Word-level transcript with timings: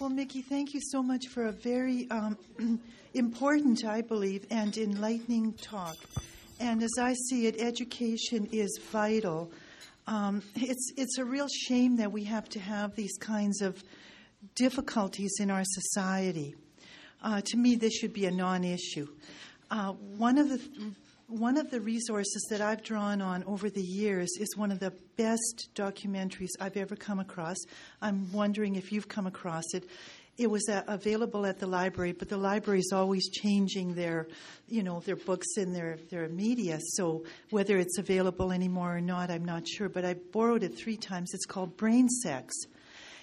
Well, 0.00 0.08
Mickey, 0.08 0.40
thank 0.40 0.72
you 0.72 0.80
so 0.80 1.02
much 1.02 1.26
for 1.28 1.44
a 1.44 1.52
very 1.52 2.10
um, 2.10 2.38
important, 3.12 3.84
I 3.84 4.00
believe, 4.00 4.46
and 4.50 4.74
enlightening 4.78 5.52
talk. 5.52 5.94
And 6.58 6.82
as 6.82 6.92
I 6.98 7.12
see 7.28 7.46
it, 7.46 7.60
education 7.60 8.48
is 8.50 8.80
vital. 8.90 9.52
Um, 10.06 10.42
it's 10.56 10.94
it's 10.96 11.18
a 11.18 11.24
real 11.26 11.48
shame 11.48 11.98
that 11.98 12.10
we 12.10 12.24
have 12.24 12.48
to 12.48 12.58
have 12.58 12.96
these 12.96 13.14
kinds 13.18 13.60
of 13.60 13.84
difficulties 14.54 15.34
in 15.38 15.50
our 15.50 15.64
society. 15.64 16.54
Uh, 17.22 17.42
to 17.42 17.58
me, 17.58 17.74
this 17.74 17.92
should 17.92 18.14
be 18.14 18.24
a 18.24 18.30
non-issue. 18.30 19.06
Uh, 19.70 19.92
one 20.16 20.38
of 20.38 20.48
the 20.48 20.60
one 21.30 21.56
of 21.56 21.70
the 21.70 21.80
resources 21.80 22.44
that 22.50 22.60
I've 22.60 22.82
drawn 22.82 23.22
on 23.22 23.44
over 23.44 23.70
the 23.70 23.82
years 23.82 24.30
is 24.40 24.56
one 24.56 24.72
of 24.72 24.80
the 24.80 24.92
best 25.16 25.68
documentaries 25.74 26.50
I've 26.60 26.76
ever 26.76 26.96
come 26.96 27.20
across. 27.20 27.56
I'm 28.02 28.32
wondering 28.32 28.74
if 28.74 28.90
you've 28.90 29.06
come 29.06 29.28
across 29.28 29.62
it. 29.72 29.88
It 30.38 30.50
was 30.50 30.68
uh, 30.68 30.82
available 30.88 31.46
at 31.46 31.60
the 31.60 31.68
library, 31.68 32.12
but 32.12 32.28
the 32.28 32.36
library 32.36 32.80
is 32.80 32.92
always 32.92 33.28
changing 33.30 33.94
their, 33.94 34.26
you 34.66 34.82
know, 34.82 35.00
their 35.00 35.16
books 35.16 35.46
and 35.56 35.74
their 35.74 35.98
their 36.10 36.28
media. 36.28 36.78
So 36.94 37.24
whether 37.50 37.78
it's 37.78 37.98
available 37.98 38.50
anymore 38.50 38.96
or 38.96 39.00
not, 39.00 39.30
I'm 39.30 39.44
not 39.44 39.68
sure. 39.68 39.88
But 39.88 40.04
I 40.04 40.14
borrowed 40.14 40.64
it 40.64 40.76
three 40.76 40.96
times. 40.96 41.30
It's 41.34 41.46
called 41.46 41.76
Brain 41.76 42.08
Sex, 42.08 42.54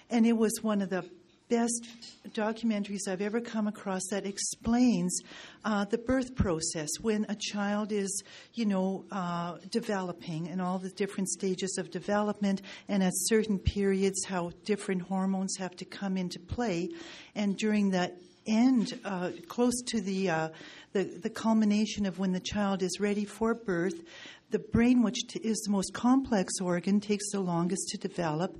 and 0.09 0.25
it 0.25 0.37
was 0.37 0.59
one 0.61 0.81
of 0.81 0.89
the 0.89 1.03
best 1.49 1.87
documentaries 2.29 3.07
I've 3.07 3.21
ever 3.21 3.39
come 3.39 3.67
across 3.67 4.01
that 4.11 4.25
explains 4.25 5.21
uh, 5.63 5.85
the 5.85 5.97
birth 5.97 6.35
process 6.35 6.89
when 7.01 7.25
a 7.29 7.35
child 7.35 7.91
is, 7.91 8.23
you 8.53 8.65
know, 8.65 9.05
uh, 9.11 9.57
developing 9.71 10.49
and 10.49 10.61
all 10.61 10.77
the 10.77 10.89
different 10.89 11.29
stages 11.29 11.77
of 11.77 11.89
development, 11.91 12.61
and 12.87 13.03
at 13.03 13.13
certain 13.15 13.59
periods, 13.59 14.25
how 14.25 14.51
different 14.65 15.03
hormones 15.03 15.55
have 15.57 15.75
to 15.77 15.85
come 15.85 16.17
into 16.17 16.39
play. 16.39 16.89
And 17.35 17.57
during 17.57 17.91
the 17.91 18.13
end, 18.45 18.99
uh, 19.03 19.31
close 19.47 19.81
to 19.87 20.01
the, 20.01 20.29
uh, 20.29 20.49
the, 20.93 21.03
the 21.03 21.29
culmination 21.29 22.05
of 22.05 22.19
when 22.19 22.31
the 22.31 22.39
child 22.39 22.81
is 22.81 22.99
ready 22.99 23.25
for 23.25 23.53
birth, 23.53 24.03
the 24.49 24.59
brain, 24.59 25.03
which 25.03 25.19
is 25.43 25.59
the 25.65 25.71
most 25.71 25.93
complex 25.93 26.53
organ, 26.61 26.99
takes 26.99 27.31
the 27.31 27.39
longest 27.39 27.89
to 27.89 27.97
develop 27.97 28.57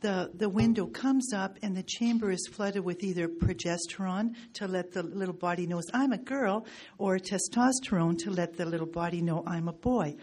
the, 0.00 0.30
the 0.34 0.48
window 0.48 0.86
comes 0.86 1.32
up 1.32 1.58
and 1.62 1.76
the 1.76 1.82
chamber 1.82 2.30
is 2.30 2.48
flooded 2.50 2.84
with 2.84 3.02
either 3.02 3.28
progesterone 3.28 4.34
to 4.54 4.66
let 4.66 4.92
the 4.92 5.02
little 5.02 5.34
body 5.34 5.66
know 5.66 5.80
I'm 5.92 6.12
a 6.12 6.18
girl 6.18 6.66
or 6.98 7.18
testosterone 7.18 8.18
to 8.20 8.30
let 8.30 8.56
the 8.56 8.64
little 8.64 8.86
body 8.86 9.20
know 9.20 9.42
I'm 9.46 9.68
a 9.68 9.72
boy. 9.72 10.16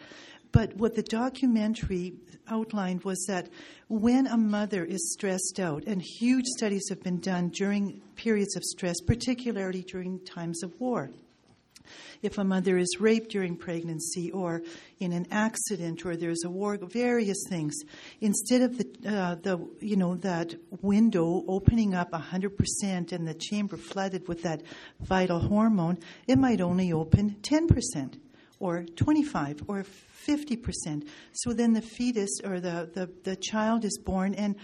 But 0.52 0.76
what 0.78 0.96
the 0.96 1.04
documentary 1.04 2.14
outlined 2.48 3.04
was 3.04 3.24
that 3.28 3.50
when 3.90 4.28
a 4.28 4.38
mother 4.38 4.84
is 4.86 5.14
stressed 5.14 5.60
out, 5.60 5.84
and 5.86 6.02
huge 6.02 6.46
studies 6.46 6.88
have 6.90 7.04
been 7.04 7.20
done 7.20 7.50
during 7.50 8.02
periods 8.16 8.56
of 8.56 8.64
stress, 8.64 8.96
particularly 9.02 9.84
during 9.84 10.24
times 10.24 10.64
of 10.64 10.74
war, 10.80 11.12
if 12.22 12.38
a 12.38 12.44
mother 12.44 12.78
is 12.78 12.98
raped 13.00 13.32
during 13.32 13.56
pregnancy 13.56 14.32
or 14.32 14.62
in 15.00 15.14
an 15.14 15.28
accident 15.32 16.06
or 16.06 16.16
there's 16.16 16.44
a 16.44 16.50
war, 16.50 16.78
various 16.78 17.44
things. 17.50 17.76
Instead 18.22 18.62
of 18.62 18.78
the, 18.78 18.88
uh, 19.08 19.36
the 19.36 19.60
you 19.80 19.96
know, 19.96 20.16
that 20.16 20.56
window 20.82 21.44
opening 21.48 21.94
up 21.94 22.12
100% 22.12 23.12
and 23.12 23.28
the 23.28 23.34
chamber 23.34 23.78
flooded 23.78 24.28
with 24.28 24.42
that 24.44 24.62
vital 25.02 25.40
hormone, 25.40 25.98
it 26.28 26.38
might 26.38 26.62
only 26.62 26.92
open 26.92 27.36
10% 27.42 28.20
or 28.60 28.84
25 28.96 29.64
or 29.68 29.86
50%. 30.28 31.08
So 31.34 31.54
then 31.54 31.74
the 31.74 31.82
fetus 31.82 32.42
or 32.44 32.60
the, 32.60 32.90
the, 32.94 33.10
the 33.24 33.36
child 33.36 33.86
is 33.86 34.00
born 34.04 34.34
and 34.34 34.56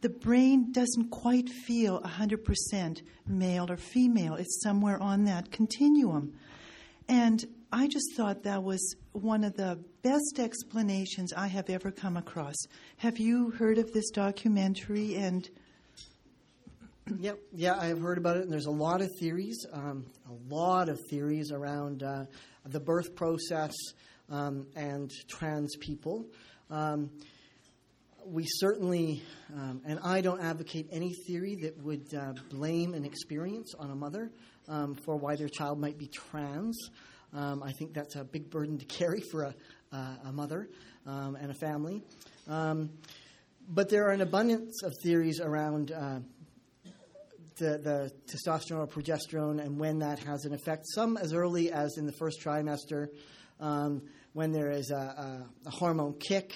the 0.00 0.08
brain 0.08 0.72
doesn't 0.72 1.10
quite 1.10 1.48
feel 1.48 2.00
100% 2.00 3.02
male 3.26 3.70
or 3.70 3.76
female. 3.76 4.34
It's 4.34 4.60
somewhere 4.62 5.00
on 5.00 5.24
that 5.24 5.52
continuum. 5.52 6.34
And 7.12 7.44
I 7.70 7.88
just 7.88 8.14
thought 8.16 8.42
that 8.44 8.62
was 8.62 8.96
one 9.12 9.44
of 9.44 9.54
the 9.54 9.78
best 10.00 10.38
explanations 10.38 11.34
I 11.34 11.46
have 11.46 11.68
ever 11.68 11.90
come 11.90 12.16
across. 12.16 12.54
Have 12.96 13.18
you 13.18 13.50
heard 13.50 13.76
of 13.76 13.92
this 13.92 14.08
documentary? 14.08 15.16
And 15.16 15.46
Yep, 17.18 17.38
yeah, 17.52 17.76
I've 17.78 18.00
heard 18.00 18.16
about 18.16 18.38
it, 18.38 18.44
and 18.44 18.50
there's 18.50 18.64
a 18.64 18.70
lot 18.70 19.02
of 19.02 19.10
theories, 19.20 19.66
um, 19.74 20.06
a 20.26 20.54
lot 20.54 20.88
of 20.88 20.98
theories 21.10 21.52
around 21.52 22.02
uh, 22.02 22.24
the 22.64 22.80
birth 22.80 23.14
process 23.14 23.74
um, 24.30 24.66
and 24.74 25.10
trans 25.28 25.76
people. 25.76 26.24
Um, 26.70 27.10
we 28.26 28.44
certainly, 28.46 29.22
um, 29.54 29.82
and 29.84 29.98
I 30.02 30.20
don't 30.20 30.40
advocate 30.40 30.88
any 30.90 31.12
theory 31.26 31.56
that 31.62 31.82
would 31.82 32.12
uh, 32.14 32.32
blame 32.50 32.94
an 32.94 33.04
experience 33.04 33.74
on 33.78 33.90
a 33.90 33.94
mother 33.94 34.30
um, 34.68 34.94
for 34.94 35.16
why 35.16 35.36
their 35.36 35.48
child 35.48 35.80
might 35.80 35.98
be 35.98 36.08
trans. 36.08 36.78
Um, 37.32 37.62
I 37.62 37.72
think 37.72 37.94
that's 37.94 38.16
a 38.16 38.24
big 38.24 38.50
burden 38.50 38.78
to 38.78 38.84
carry 38.84 39.20
for 39.20 39.44
a, 39.44 39.54
uh, 39.92 40.16
a 40.26 40.32
mother 40.32 40.68
um, 41.06 41.36
and 41.36 41.50
a 41.50 41.54
family. 41.54 42.02
Um, 42.48 42.90
but 43.68 43.88
there 43.88 44.08
are 44.08 44.12
an 44.12 44.20
abundance 44.20 44.82
of 44.82 44.92
theories 45.02 45.40
around 45.40 45.92
uh, 45.92 46.20
the, 47.58 47.78
the, 47.78 48.12
testosterone 48.26 48.80
or 48.80 48.86
progesterone 48.86 49.60
and 49.60 49.78
when 49.78 50.00
that 50.00 50.18
has 50.20 50.44
an 50.44 50.52
effect. 50.52 50.84
Some 50.94 51.16
as 51.16 51.32
early 51.32 51.70
as 51.72 51.96
in 51.96 52.06
the 52.06 52.12
first 52.12 52.40
trimester, 52.40 53.08
um, 53.60 54.02
when 54.32 54.52
there 54.52 54.70
is 54.70 54.90
a, 54.90 54.94
a, 54.94 55.46
a 55.66 55.70
hormone 55.70 56.14
kick, 56.14 56.52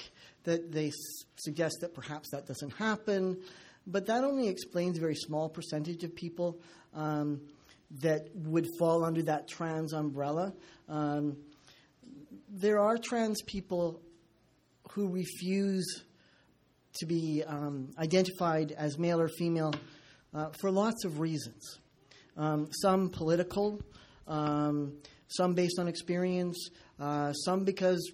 that 0.46 0.72
they 0.72 0.90
suggest 1.36 1.76
that 1.82 1.94
perhaps 1.94 2.30
that 2.30 2.46
doesn't 2.46 2.72
happen. 2.72 3.36
But 3.86 4.06
that 4.06 4.24
only 4.24 4.48
explains 4.48 4.98
a 4.98 5.00
very 5.00 5.14
small 5.14 5.48
percentage 5.48 6.02
of 6.02 6.14
people. 6.16 6.58
Um, 6.94 7.42
that 8.00 8.28
would 8.34 8.66
fall 8.78 9.04
under 9.04 9.22
that 9.22 9.48
trans 9.48 9.92
umbrella. 9.92 10.52
Um, 10.88 11.36
there 12.48 12.80
are 12.80 12.98
trans 12.98 13.42
people 13.42 14.00
who 14.92 15.08
refuse 15.08 16.02
to 16.94 17.06
be 17.06 17.42
um, 17.46 17.90
identified 17.98 18.72
as 18.72 18.98
male 18.98 19.20
or 19.20 19.28
female 19.28 19.74
uh, 20.34 20.50
for 20.60 20.70
lots 20.70 21.04
of 21.04 21.20
reasons. 21.20 21.78
Um, 22.36 22.68
some 22.70 23.08
political, 23.08 23.80
um, 24.26 24.94
some 25.28 25.54
based 25.54 25.78
on 25.78 25.88
experience, 25.88 26.70
uh, 27.00 27.32
some 27.32 27.64
because 27.64 28.10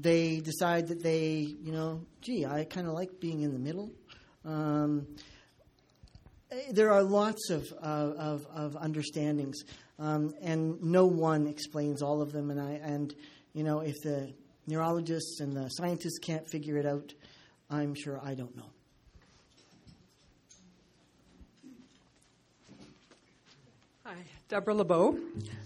they 0.00 0.40
decide 0.40 0.88
that 0.88 1.02
they, 1.02 1.46
you 1.62 1.72
know, 1.72 2.04
gee, 2.20 2.44
I 2.44 2.64
kind 2.64 2.86
of 2.86 2.92
like 2.92 3.20
being 3.20 3.42
in 3.42 3.52
the 3.52 3.58
middle. 3.58 3.90
Um, 4.44 5.06
there 6.70 6.92
are 6.92 7.02
lots 7.02 7.50
of, 7.50 7.66
uh, 7.82 8.12
of, 8.16 8.46
of 8.54 8.76
understandings, 8.76 9.62
um, 9.98 10.32
and 10.42 10.82
no 10.82 11.06
one 11.06 11.46
explains 11.46 12.02
all 12.02 12.20
of 12.20 12.32
them. 12.32 12.50
And 12.50 12.60
I 12.60 12.72
and 12.82 13.14
you 13.52 13.64
know 13.64 13.80
if 13.80 13.94
the 14.02 14.32
neurologists 14.66 15.40
and 15.40 15.56
the 15.56 15.68
scientists 15.70 16.18
can't 16.18 16.48
figure 16.48 16.76
it 16.76 16.86
out, 16.86 17.12
I'm 17.70 17.94
sure 17.94 18.20
I 18.22 18.34
don't 18.34 18.56
know. 18.56 18.70
Hi, 24.04 24.14
Deborah 24.48 24.74
LeBeau. 24.74 25.18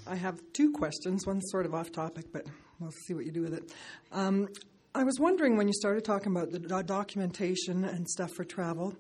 I 0.07 0.15
have 0.15 0.41
two 0.55 0.73
questions. 0.73 1.27
One's 1.27 1.51
sort 1.51 1.67
of 1.67 1.75
off 1.75 1.93
topic, 1.93 2.27
but 2.33 2.47
we'll 2.81 2.91
see 3.07 3.15
what 3.15 3.27
you 3.27 3.31
do 3.31 3.43
with 3.43 3.55
it. 3.55 3.73
Um, 4.11 4.49
I 4.95 5.05
was 5.05 5.19
wondering 5.21 5.57
when 5.57 5.69
you 5.69 5.75
started 5.75 6.05
talking 6.05 6.35
about 6.35 6.51
the 6.51 6.59
documentation 6.83 7.85
and 7.85 8.09
stuff 8.09 8.31
for 8.35 8.45
travel 8.45 8.97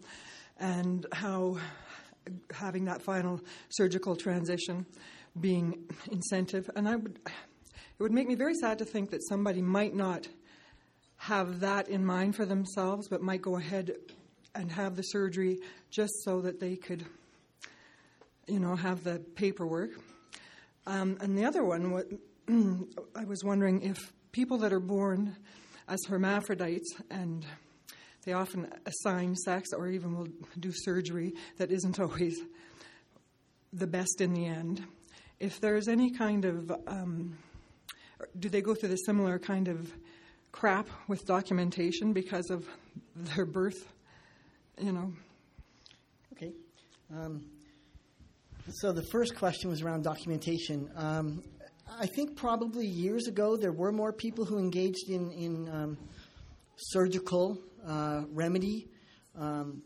and 0.58 1.06
how 1.12 1.56
having 2.52 2.84
that 2.84 3.02
final 3.02 3.40
surgical 3.70 4.14
transition 4.14 4.86
being 5.40 5.88
incentive. 6.12 6.68
And 6.76 6.88
I 6.88 6.96
would, 6.96 7.18
it 7.26 8.02
would 8.02 8.12
make 8.12 8.28
me 8.28 8.34
very 8.34 8.54
sad 8.54 8.78
to 8.78 8.84
think 8.84 9.10
that 9.10 9.26
somebody 9.28 9.62
might 9.62 9.94
not 9.94 10.28
have 11.16 11.60
that 11.60 11.88
in 11.88 12.04
mind 12.04 12.36
for 12.36 12.44
themselves, 12.44 13.08
but 13.08 13.22
might 13.22 13.42
go 13.42 13.56
ahead 13.56 13.92
and 14.54 14.70
have 14.70 14.94
the 14.96 15.02
surgery 15.02 15.58
just 15.90 16.12
so 16.24 16.40
that 16.42 16.60
they 16.60 16.76
could, 16.76 17.04
you 18.46 18.60
know, 18.60 18.76
have 18.76 19.02
the 19.04 19.18
paperwork. 19.34 19.90
Um, 20.86 21.16
and 21.20 21.36
the 21.36 21.44
other 21.44 21.64
one, 21.64 21.90
I 23.14 23.24
was 23.24 23.44
wondering 23.44 23.82
if 23.82 24.12
people 24.32 24.58
that 24.58 24.72
are 24.72 24.80
born 24.80 25.36
as 25.88 26.00
hermaphrodites 26.08 26.94
and 27.10 27.44
they 28.24 28.32
often 28.32 28.68
assign 28.86 29.36
sex 29.36 29.68
or 29.72 29.88
even 29.88 30.16
will 30.16 30.28
do 30.58 30.72
surgery 30.72 31.32
that 31.58 31.70
isn't 31.70 32.00
always 32.00 32.40
the 33.72 33.86
best 33.86 34.20
in 34.20 34.34
the 34.34 34.46
end. 34.46 34.82
If 35.38 35.60
there's 35.60 35.86
any 35.86 36.10
kind 36.10 36.44
of, 36.44 36.72
um, 36.86 37.38
do 38.38 38.48
they 38.48 38.62
go 38.62 38.74
through 38.74 38.90
the 38.90 38.96
similar 38.96 39.38
kind 39.38 39.68
of 39.68 39.92
crap 40.50 40.88
with 41.08 41.24
documentation 41.26 42.12
because 42.12 42.50
of 42.50 42.66
their 43.14 43.46
birth? 43.46 43.92
You 44.80 44.92
know. 44.92 45.12
Okay. 46.32 46.52
Um, 47.14 47.44
so 48.68 48.92
the 48.92 49.04
first 49.12 49.36
question 49.36 49.70
was 49.70 49.82
around 49.82 50.02
documentation. 50.04 50.90
Um, 50.96 51.44
I 51.98 52.06
think 52.06 52.36
probably 52.36 52.86
years 52.86 53.26
ago 53.26 53.56
there 53.56 53.72
were 53.72 53.92
more 53.92 54.12
people 54.12 54.44
who 54.44 54.58
engaged 54.58 55.08
in 55.08 55.30
in 55.32 55.68
um, 55.68 55.98
surgical 56.76 57.58
uh, 57.86 58.22
remedy 58.32 58.88
um, 59.38 59.82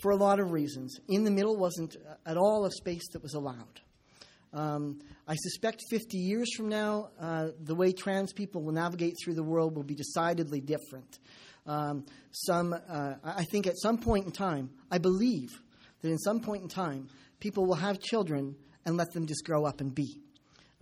for 0.00 0.12
a 0.12 0.16
lot 0.16 0.40
of 0.40 0.52
reasons. 0.52 0.98
In 1.08 1.24
the 1.24 1.30
middle 1.30 1.56
wasn't 1.56 1.96
at 2.26 2.36
all 2.36 2.64
a 2.64 2.70
space 2.70 3.08
that 3.12 3.22
was 3.22 3.34
allowed. 3.34 3.80
Um, 4.52 5.00
I 5.26 5.34
suspect 5.36 5.82
50 5.88 6.18
years 6.18 6.54
from 6.54 6.68
now, 6.68 7.08
uh, 7.18 7.48
the 7.62 7.74
way 7.74 7.92
trans 7.92 8.32
people 8.32 8.62
will 8.62 8.72
navigate 8.72 9.14
through 9.22 9.34
the 9.34 9.42
world 9.42 9.74
will 9.74 9.82
be 9.82 9.94
decidedly 9.94 10.60
different. 10.60 11.18
Um, 11.66 12.04
some, 12.32 12.74
uh, 12.74 13.14
I 13.24 13.44
think 13.44 13.66
at 13.66 13.78
some 13.80 13.96
point 13.96 14.26
in 14.26 14.32
time, 14.32 14.70
I 14.90 14.98
believe 14.98 15.50
that 16.02 16.10
in 16.10 16.18
some 16.18 16.40
point 16.40 16.62
in 16.62 16.68
time, 16.68 17.08
people 17.40 17.64
will 17.64 17.76
have 17.76 17.98
children 17.98 18.56
and 18.84 18.96
let 18.96 19.12
them 19.12 19.26
just 19.26 19.44
grow 19.44 19.64
up 19.64 19.80
and 19.80 19.94
be. 19.94 20.21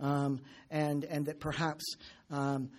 Um, 0.01 0.41
and, 0.69 1.05
and 1.05 1.25
that 1.27 1.39
perhaps 1.39 1.95
um, 2.29 2.69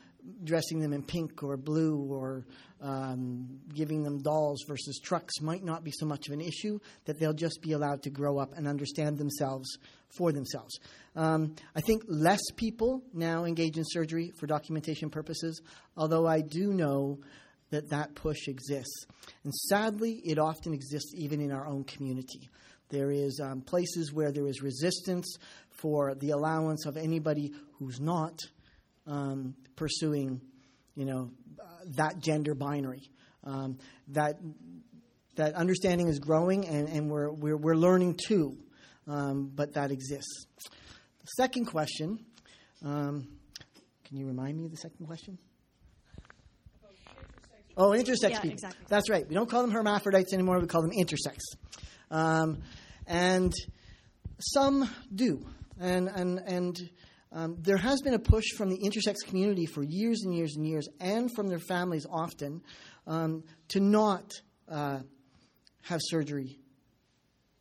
dressing 0.44 0.80
them 0.80 0.92
in 0.92 1.02
pink 1.02 1.42
or 1.42 1.56
blue 1.56 1.96
or 2.10 2.44
um, 2.80 3.60
giving 3.72 4.02
them 4.02 4.20
dolls 4.20 4.64
versus 4.66 4.98
trucks 5.02 5.40
might 5.40 5.62
not 5.62 5.84
be 5.84 5.92
so 5.92 6.04
much 6.04 6.26
of 6.26 6.34
an 6.34 6.40
issue, 6.40 6.80
that 7.04 7.18
they'll 7.18 7.32
just 7.32 7.60
be 7.62 7.72
allowed 7.72 8.02
to 8.02 8.10
grow 8.10 8.38
up 8.38 8.52
and 8.56 8.66
understand 8.66 9.18
themselves 9.18 9.78
for 10.08 10.32
themselves. 10.32 10.78
Um, 11.14 11.54
I 11.76 11.80
think 11.80 12.02
less 12.08 12.40
people 12.56 13.02
now 13.14 13.44
engage 13.44 13.76
in 13.76 13.84
surgery 13.86 14.32
for 14.38 14.46
documentation 14.46 15.10
purposes, 15.10 15.62
although 15.96 16.26
I 16.26 16.40
do 16.40 16.72
know 16.72 17.20
that 17.70 17.90
that 17.90 18.14
push 18.14 18.48
exists. 18.48 19.06
And 19.44 19.54
sadly, 19.54 20.20
it 20.24 20.38
often 20.38 20.74
exists 20.74 21.12
even 21.16 21.40
in 21.40 21.52
our 21.52 21.66
own 21.66 21.84
community. 21.84 22.50
There 22.92 23.10
is 23.10 23.40
um, 23.42 23.62
places 23.62 24.12
where 24.12 24.30
there 24.30 24.46
is 24.46 24.62
resistance 24.62 25.36
for 25.70 26.14
the 26.14 26.30
allowance 26.30 26.86
of 26.86 26.96
anybody 26.96 27.52
who's 27.78 28.00
not 28.00 28.38
um, 29.06 29.54
pursuing, 29.74 30.40
you 30.94 31.06
know, 31.06 31.30
uh, 31.58 31.64
that 31.96 32.20
gender 32.20 32.54
binary. 32.54 33.02
Um, 33.44 33.78
that 34.08 34.36
that 35.34 35.54
understanding 35.54 36.06
is 36.06 36.20
growing, 36.20 36.68
and, 36.68 36.88
and 36.88 37.10
we're, 37.10 37.32
we're, 37.32 37.56
we're 37.56 37.74
learning 37.74 38.18
too, 38.24 38.56
um, 39.08 39.50
but 39.52 39.72
that 39.74 39.90
exists. 39.90 40.44
The 41.22 41.26
second 41.36 41.64
question 41.64 42.18
um, 42.84 43.26
can 44.04 44.18
you 44.18 44.26
remind 44.26 44.58
me 44.58 44.66
of 44.66 44.70
the 44.70 44.76
second 44.76 45.06
question? 45.06 45.38
Oh, 47.76 47.90
intersex 47.90 48.30
Yeah, 48.30 48.40
people. 48.40 48.50
exactly. 48.50 48.84
That's 48.88 49.08
right. 49.08 49.26
We 49.26 49.34
don't 49.34 49.48
call 49.48 49.62
them 49.62 49.70
hermaphrodites 49.70 50.34
anymore. 50.34 50.60
We 50.60 50.66
call 50.66 50.82
them 50.82 50.90
intersex. 50.90 51.38
Um, 52.10 52.58
and 53.12 53.52
some 54.40 54.88
do. 55.14 55.44
And, 55.78 56.08
and, 56.08 56.38
and 56.46 56.90
um, 57.30 57.56
there 57.60 57.76
has 57.76 58.00
been 58.00 58.14
a 58.14 58.18
push 58.18 58.46
from 58.56 58.70
the 58.70 58.78
intersex 58.78 59.16
community 59.26 59.66
for 59.66 59.82
years 59.82 60.22
and 60.24 60.34
years 60.34 60.56
and 60.56 60.66
years, 60.66 60.88
and 60.98 61.30
from 61.34 61.48
their 61.48 61.58
families 61.58 62.06
often, 62.10 62.62
um, 63.06 63.44
to 63.68 63.80
not 63.80 64.32
uh, 64.66 65.00
have 65.82 66.00
surgery 66.02 66.58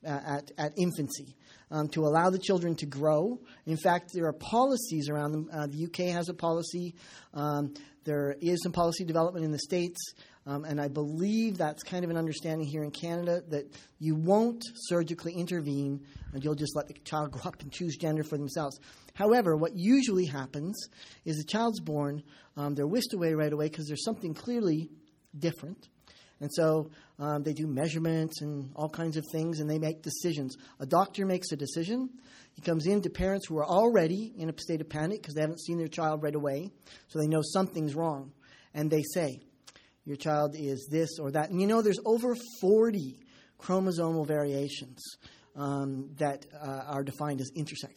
uh, 0.06 0.20
at, 0.26 0.52
at 0.58 0.72
infancy, 0.78 1.36
um, 1.70 1.90
to 1.90 2.06
allow 2.06 2.30
the 2.30 2.40
children 2.40 2.76
to 2.76 2.86
grow. 2.86 3.38
In 3.66 3.78
fact, 3.78 4.12
there 4.14 4.28
are 4.28 4.34
policies 4.34 5.10
around 5.10 5.34
them. 5.34 5.50
Uh, 5.52 5.68
the 5.68 5.86
UK 5.86 6.14
has 6.14 6.30
a 6.30 6.34
policy. 6.34 6.96
Um, 7.34 7.74
there 8.06 8.38
is 8.42 8.64
some 8.64 8.72
policy 8.72 9.04
development 9.04 9.44
in 9.44 9.52
the 9.52 9.60
States. 9.60 10.14
Um, 10.48 10.66
and 10.66 10.82
I 10.82 10.88
believe 10.88 11.58
that's 11.58 11.84
kind 11.84 12.04
of 12.04 12.10
an 12.10 12.18
understanding 12.18 12.66
here 12.66 12.84
in 12.84 12.90
Canada 12.90 13.44
that 13.50 13.72
you 14.00 14.16
won't 14.16 14.64
surgically 14.76 15.34
intervene 15.34 16.04
and 16.34 16.44
you'll 16.44 16.56
just 16.56 16.76
let 16.76 16.88
the 16.88 16.96
child 17.06 17.32
grow 17.32 17.44
up 17.44 17.62
and 17.62 17.72
choose 17.72 17.96
gender 17.98 18.24
for 18.24 18.38
themselves. 18.38 18.80
However, 19.14 19.56
what 19.56 19.74
usually 19.76 20.26
happens 20.26 20.76
is 21.26 21.38
the 21.38 21.44
child's 21.44 21.80
born, 21.80 22.24
um, 22.58 22.74
they're 22.74 22.88
whisked 22.88 23.14
away 23.14 23.34
right 23.34 23.54
away 23.54 23.68
because 23.68 23.88
there's 23.88 24.04
something 24.04 24.34
clearly 24.34 24.90
different. 25.38 25.88
And 26.40 26.50
so 26.52 26.90
um, 27.20 27.44
they 27.44 27.54
do 27.54 27.68
measurements 27.68 28.42
and 28.42 28.72
all 28.76 28.90
kinds 28.90 29.16
of 29.16 29.24
things, 29.32 29.60
and 29.60 29.70
they 29.70 29.78
make 29.78 30.02
decisions. 30.02 30.58
A 30.80 30.88
doctor 30.88 31.24
makes 31.24 31.52
a 31.52 31.56
decision. 31.56 32.10
He 32.56 32.64
comes 32.64 32.88
in 32.88 33.04
to 33.04 33.12
parents 33.12 33.48
who 33.48 33.60
are 33.60 33.66
already 33.66 34.34
in 34.36 34.50
a 34.50 34.54
state 34.58 34.82
of 34.82 34.90
panic 34.90 35.22
because 35.22 35.36
they 35.36 35.42
haven't 35.42 35.62
seen 35.62 35.78
their 35.78 35.88
child 35.88 36.24
right 36.24 36.34
away, 36.34 36.72
so 37.10 37.20
they 37.20 37.28
know 37.28 37.44
something's 37.44 37.94
wrong. 37.94 38.32
And 38.74 38.90
they 38.90 39.04
say, 39.14 39.42
Your 40.12 40.18
child 40.18 40.58
is 40.58 40.90
this 40.92 41.20
or 41.20 41.32
that. 41.32 41.52
And 41.52 41.62
you 41.62 41.68
know, 41.68 41.82
there's 41.82 42.02
over 42.04 42.36
40 42.60 43.18
chromosomal 43.58 44.28
variations 44.28 45.02
um, 45.56 46.10
that 46.18 46.46
uh, 46.54 46.82
are 46.86 47.02
defined 47.02 47.40
as 47.40 47.50
intersex. 47.58 47.96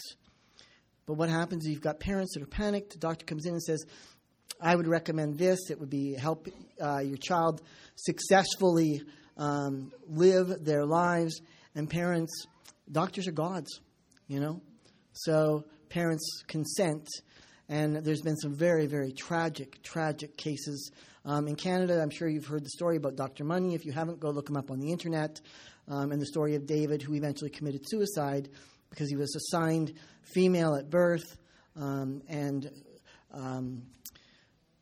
But 1.07 1.15
what 1.15 1.29
happens 1.29 1.65
is 1.65 1.73
you've 1.73 1.81
got 1.81 1.99
parents 1.99 2.35
that 2.35 2.43
are 2.45 2.47
panicked. 2.47 2.93
The 2.93 2.99
doctor 2.99 3.27
comes 3.27 3.47
in 3.47 3.55
and 3.55 3.61
says, 3.61 3.85
I 4.61 4.77
would 4.77 4.87
recommend 4.87 5.39
this. 5.39 5.59
It 5.73 5.81
would 5.81 5.91
be 5.91 6.15
help 6.15 6.47
uh, 6.81 7.01
your 7.01 7.17
child 7.17 7.63
successfully 7.97 9.03
um, 9.37 9.91
live 10.07 10.65
their 10.65 10.87
lives. 10.87 11.41
And 11.75 11.91
parents, 11.91 12.47
doctors 12.93 13.27
are 13.27 13.33
gods, 13.33 13.81
you 14.29 14.39
know? 14.39 14.61
So 15.15 15.65
parents 15.89 16.45
consent. 16.47 17.09
And 17.69 17.97
there's 17.97 18.23
been 18.23 18.37
some 18.37 18.55
very, 18.55 18.87
very 18.87 19.11
tragic, 19.11 19.83
tragic 19.83 20.37
cases. 20.37 20.93
Um, 21.27 21.49
in 21.49 21.57
Canada, 21.57 22.03
I'm 22.03 22.11
sure 22.11 22.29
you've 22.29 22.47
heard 22.47 22.65
the 22.65 22.71
story 22.71 22.99
about 22.99 23.17
Dr. 23.17 23.45
Money. 23.45 23.75
If 23.75 23.87
you 23.87 23.93
haven't, 23.93 24.21
go 24.21 24.29
look 24.29 24.49
him 24.49 24.59
up 24.59 24.71
on 24.71 24.79
the 24.79 24.93
internet. 24.93 25.41
Um, 25.89 26.13
and 26.13 26.21
the 26.21 26.27
story 26.27 26.55
of 26.55 26.67
David, 26.67 27.01
who 27.01 27.15
eventually 27.15 27.51
committed 27.51 27.83
suicide 27.89 28.51
because 28.91 29.09
he 29.09 29.17
was 29.17 29.35
assigned 29.35 29.95
female 30.35 30.75
at 30.75 30.91
birth 30.91 31.37
um, 31.77 32.23
and 32.29 32.71
um, 33.33 33.83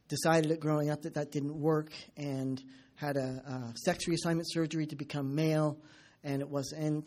decided 0.08 0.58
growing 0.60 0.90
up 0.90 1.02
that 1.02 1.14
that 1.14 1.30
didn't 1.30 1.58
work 1.58 1.92
and 2.16 2.60
had 2.96 3.16
a, 3.16 3.72
a 3.72 3.74
sex 3.84 4.06
reassignment 4.06 4.44
surgery 4.46 4.86
to 4.86 4.96
become 4.96 5.34
male. 5.34 5.78
And 6.24 6.42
it 6.42 6.48
was, 6.48 6.72
and 6.72 7.04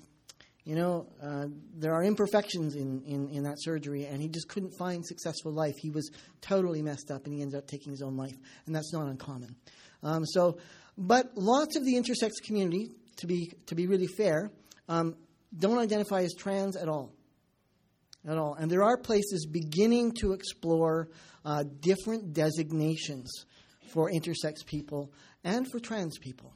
you 0.66 0.74
know, 0.76 1.08
uh, 1.22 1.46
there 1.78 1.94
are 1.94 2.04
imperfections 2.04 2.76
in, 2.76 3.04
in, 3.06 3.30
in 3.30 3.44
that 3.44 3.58
surgery, 3.60 4.06
and 4.06 4.20
he 4.20 4.28
just 4.28 4.50
couldn't 4.50 4.74
find 4.80 5.06
successful 5.06 5.52
life. 5.52 5.76
He 5.78 5.92
was 5.92 6.10
totally 6.42 6.82
messed 6.82 7.12
up, 7.12 7.26
and 7.26 7.34
he 7.34 7.44
ended 7.44 7.60
up 7.60 7.68
taking 7.68 7.92
his 7.92 8.02
own 8.02 8.18
life, 8.18 8.36
and 8.66 8.76
that's 8.76 8.92
not 8.92 9.08
uncommon. 9.08 9.56
Um, 10.02 10.26
so, 10.26 10.58
but 10.98 11.28
lots 11.36 11.76
of 11.76 11.86
the 11.86 11.94
intersex 11.94 12.32
community, 12.44 12.90
to 13.18 13.28
be 13.28 13.52
to 13.68 13.76
be 13.76 13.86
really 13.86 14.08
fair, 14.08 14.50
um, 14.90 15.16
don't 15.58 15.78
identify 15.78 16.22
as 16.22 16.34
trans 16.34 16.76
at 16.76 16.90
all, 16.90 17.14
at 18.28 18.38
all. 18.38 18.56
And 18.56 18.70
there 18.70 18.84
are 18.84 18.98
places 18.98 19.46
beginning 19.46 20.14
to 20.22 20.34
explore 20.34 21.10
uh, 21.46 21.64
different 21.80 22.34
designations 22.34 23.32
for 23.94 24.10
intersex 24.12 24.66
people 24.66 25.14
and 25.44 25.70
for 25.72 25.80
trans 25.80 26.18
people. 26.18 26.54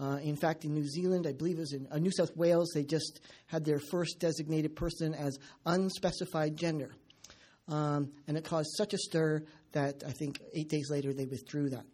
Uh, 0.00 0.16
in 0.22 0.36
fact, 0.36 0.64
in 0.64 0.72
New 0.72 0.88
Zealand, 0.88 1.26
I 1.26 1.32
believe 1.32 1.58
it 1.58 1.60
was 1.60 1.72
in 1.74 1.86
uh, 1.90 1.98
New 1.98 2.10
South 2.10 2.34
Wales, 2.34 2.70
they 2.74 2.84
just 2.84 3.20
had 3.46 3.64
their 3.64 3.78
first 3.78 4.18
designated 4.18 4.74
person 4.74 5.14
as 5.14 5.38
unspecified 5.66 6.56
gender. 6.56 6.94
Um, 7.68 8.10
and 8.26 8.36
it 8.36 8.44
caused 8.44 8.70
such 8.76 8.94
a 8.94 8.98
stir 8.98 9.44
that 9.72 10.02
I 10.06 10.12
think 10.12 10.40
eight 10.54 10.70
days 10.70 10.90
later 10.90 11.12
they 11.12 11.26
withdrew 11.26 11.70
that 11.70 11.86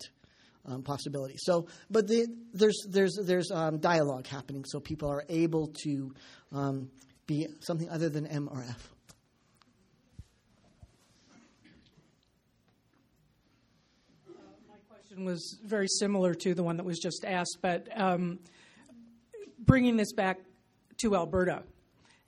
um, 0.64 0.82
possibility. 0.82 1.34
So, 1.38 1.66
but 1.90 2.06
the, 2.06 2.26
there's, 2.54 2.86
there's, 2.88 3.18
there's 3.24 3.50
um, 3.50 3.78
dialogue 3.78 4.26
happening, 4.26 4.64
so 4.64 4.78
people 4.78 5.10
are 5.10 5.24
able 5.28 5.72
to 5.84 6.14
um, 6.52 6.90
be 7.26 7.48
something 7.60 7.90
other 7.90 8.08
than 8.08 8.26
M 8.26 8.48
or 8.50 8.64
F. 8.68 8.95
question 15.06 15.24
was 15.24 15.58
very 15.64 15.86
similar 15.86 16.34
to 16.34 16.52
the 16.54 16.62
one 16.64 16.76
that 16.78 16.84
was 16.84 16.98
just 16.98 17.24
asked, 17.24 17.58
but 17.62 17.86
um, 17.94 18.40
bringing 19.58 19.96
this 19.96 20.12
back 20.12 20.40
to 20.96 21.14
Alberta, 21.14 21.62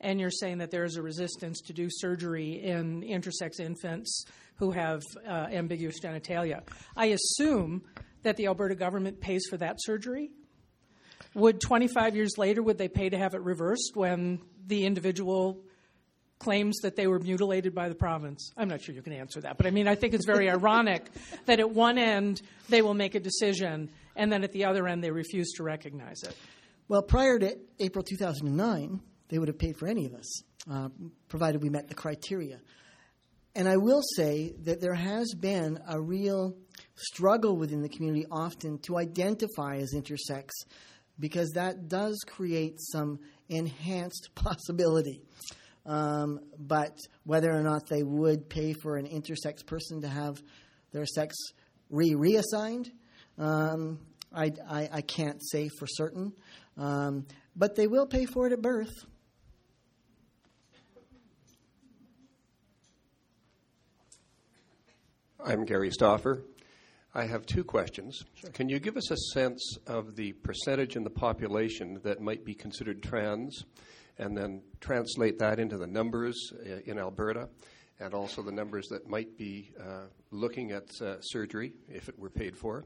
and 0.00 0.20
you're 0.20 0.30
saying 0.30 0.58
that 0.58 0.70
there 0.70 0.84
is 0.84 0.96
a 0.96 1.02
resistance 1.02 1.60
to 1.62 1.72
do 1.72 1.88
surgery 1.90 2.62
in 2.62 3.02
intersex 3.02 3.58
infants 3.58 4.24
who 4.56 4.70
have 4.70 5.02
uh, 5.26 5.48
ambiguous 5.50 5.98
genitalia. 5.98 6.62
I 6.96 7.06
assume 7.06 7.82
that 8.22 8.36
the 8.36 8.46
Alberta 8.46 8.76
government 8.76 9.20
pays 9.20 9.42
for 9.50 9.56
that 9.56 9.76
surgery. 9.78 10.30
Would 11.34 11.60
25 11.60 12.14
years 12.14 12.38
later, 12.38 12.62
would 12.62 12.78
they 12.78 12.88
pay 12.88 13.08
to 13.08 13.18
have 13.18 13.34
it 13.34 13.40
reversed 13.40 13.92
when 13.94 14.40
the 14.66 14.84
individual 14.84 15.62
claims 16.38 16.78
that 16.82 16.96
they 16.96 17.06
were 17.06 17.18
mutilated 17.18 17.74
by 17.74 17.88
the 17.88 17.94
province? 17.94 18.52
I'm 18.56 18.68
not 18.68 18.82
sure 18.82 18.94
you 18.94 19.02
can 19.02 19.12
answer 19.12 19.40
that, 19.42 19.56
but 19.56 19.66
I 19.66 19.70
mean, 19.70 19.88
I 19.88 19.94
think 19.94 20.14
it's 20.14 20.26
very 20.26 20.50
ironic 20.50 21.10
that 21.46 21.60
at 21.60 21.70
one 21.70 21.98
end 21.98 22.42
they 22.68 22.82
will 22.82 22.94
make 22.94 23.14
a 23.14 23.20
decision, 23.20 23.90
and 24.16 24.32
then 24.32 24.44
at 24.44 24.52
the 24.52 24.64
other 24.64 24.86
end 24.86 25.02
they 25.02 25.10
refuse 25.10 25.52
to 25.56 25.62
recognize 25.62 26.22
it. 26.22 26.36
Well, 26.88 27.02
prior 27.02 27.38
to 27.38 27.58
April 27.80 28.02
2009, 28.02 29.00
they 29.28 29.38
would 29.38 29.48
have 29.48 29.58
paid 29.58 29.76
for 29.76 29.86
any 29.86 30.06
of 30.06 30.14
us, 30.14 30.42
uh, 30.70 30.88
provided 31.28 31.62
we 31.62 31.68
met 31.68 31.88
the 31.88 31.94
criteria. 31.94 32.60
And 33.54 33.68
I 33.68 33.76
will 33.76 34.02
say 34.16 34.54
that 34.62 34.80
there 34.80 34.94
has 34.94 35.34
been 35.34 35.80
a 35.88 36.00
real 36.00 36.54
struggle 36.94 37.56
within 37.56 37.82
the 37.82 37.88
community 37.88 38.24
often 38.30 38.78
to 38.80 38.96
identify 38.96 39.76
as 39.76 39.94
intersex 39.94 40.50
because 41.18 41.50
that 41.50 41.88
does 41.88 42.16
create 42.26 42.76
some 42.78 43.18
enhanced 43.48 44.30
possibility. 44.34 45.22
Um, 45.88 46.40
but 46.58 46.98
whether 47.24 47.50
or 47.50 47.62
not 47.62 47.88
they 47.88 48.02
would 48.02 48.50
pay 48.50 48.74
for 48.74 48.98
an 48.98 49.06
intersex 49.06 49.64
person 49.64 50.02
to 50.02 50.08
have 50.08 50.42
their 50.92 51.06
sex 51.06 51.34
re 51.88 52.14
reassigned, 52.14 52.90
um, 53.38 53.98
I, 54.30 54.52
I, 54.68 54.88
I, 54.92 55.00
can't 55.00 55.40
say 55.42 55.70
for 55.78 55.86
certain. 55.86 56.34
Um, 56.76 57.24
but 57.56 57.74
they 57.74 57.86
will 57.86 58.06
pay 58.06 58.26
for 58.26 58.46
it 58.46 58.52
at 58.52 58.60
birth. 58.60 58.92
I'm 65.42 65.64
Gary 65.64 65.90
Stauffer. 65.90 66.42
I 67.14 67.24
have 67.24 67.46
two 67.46 67.64
questions. 67.64 68.22
Can 68.52 68.68
you 68.68 68.78
give 68.78 68.98
us 68.98 69.10
a 69.10 69.16
sense 69.32 69.78
of 69.86 70.16
the 70.16 70.32
percentage 70.34 70.96
in 70.96 71.04
the 71.04 71.10
population 71.10 71.98
that 72.04 72.20
might 72.20 72.44
be 72.44 72.54
considered 72.54 73.02
trans, 73.02 73.64
and 74.18 74.36
then 74.36 74.62
translate 74.80 75.38
that 75.38 75.58
into 75.58 75.78
the 75.78 75.86
numbers 75.86 76.52
uh, 76.52 76.80
in 76.84 76.98
Alberta, 76.98 77.48
and 78.00 78.14
also 78.14 78.42
the 78.42 78.52
numbers 78.52 78.88
that 78.88 79.08
might 79.08 79.36
be 79.36 79.70
uh, 79.80 80.06
looking 80.30 80.72
at 80.72 80.88
uh, 81.00 81.20
surgery 81.20 81.72
if 81.88 82.08
it 82.08 82.18
were 82.18 82.30
paid 82.30 82.56
for? 82.56 82.84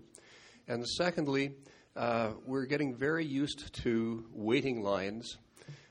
And 0.69 0.87
secondly, 0.87 1.53
uh, 1.97 2.33
we're 2.47 2.67
getting 2.67 2.97
very 2.97 3.25
used 3.25 3.75
to 3.83 4.25
waiting 4.33 4.83
lines 4.83 5.37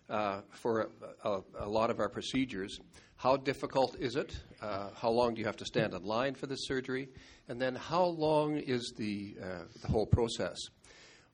uh, 0.09 0.41
for 0.49 0.89
a, 1.23 1.29
a, 1.29 1.41
a 1.59 1.69
lot 1.69 1.89
of 1.89 1.99
our 1.99 2.09
procedures. 2.09 2.79
How 3.15 3.37
difficult 3.37 3.95
is 3.99 4.15
it? 4.15 4.35
Uh, 4.61 4.89
how 4.95 5.09
long 5.09 5.35
do 5.35 5.41
you 5.41 5.45
have 5.45 5.57
to 5.57 5.65
stand 5.65 5.93
in 5.93 6.03
line 6.03 6.33
for 6.33 6.47
this 6.47 6.65
surgery? 6.65 7.09
And 7.47 7.61
then 7.61 7.75
how 7.75 8.05
long 8.05 8.57
is 8.57 8.93
the, 8.97 9.35
the 9.81 9.87
whole 9.87 10.07
process? 10.07 10.57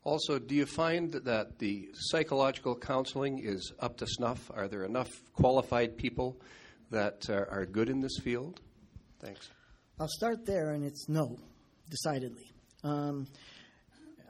Also, 0.04 0.40
do 0.40 0.56
you 0.56 0.66
find 0.66 1.12
that 1.12 1.60
the 1.60 1.90
psychological 1.94 2.76
counseling 2.76 3.40
is 3.40 3.74
up 3.80 3.98
to 3.98 4.08
snuff? 4.08 4.50
Are 4.54 4.68
there 4.68 4.84
enough 4.84 5.10
qualified 5.34 5.98
people 5.98 6.40
that 6.92 7.30
uh, 7.30 7.46
are 7.50 7.66
good 7.66 7.90
in 7.90 8.00
this 8.00 8.18
field? 8.20 8.62
Thanks. 9.20 9.50
I'll 10.00 10.08
start 10.08 10.46
there, 10.46 10.72
and 10.72 10.86
it's 10.86 11.10
no, 11.10 11.38
decidedly. 11.90 12.52
Um, 12.84 13.28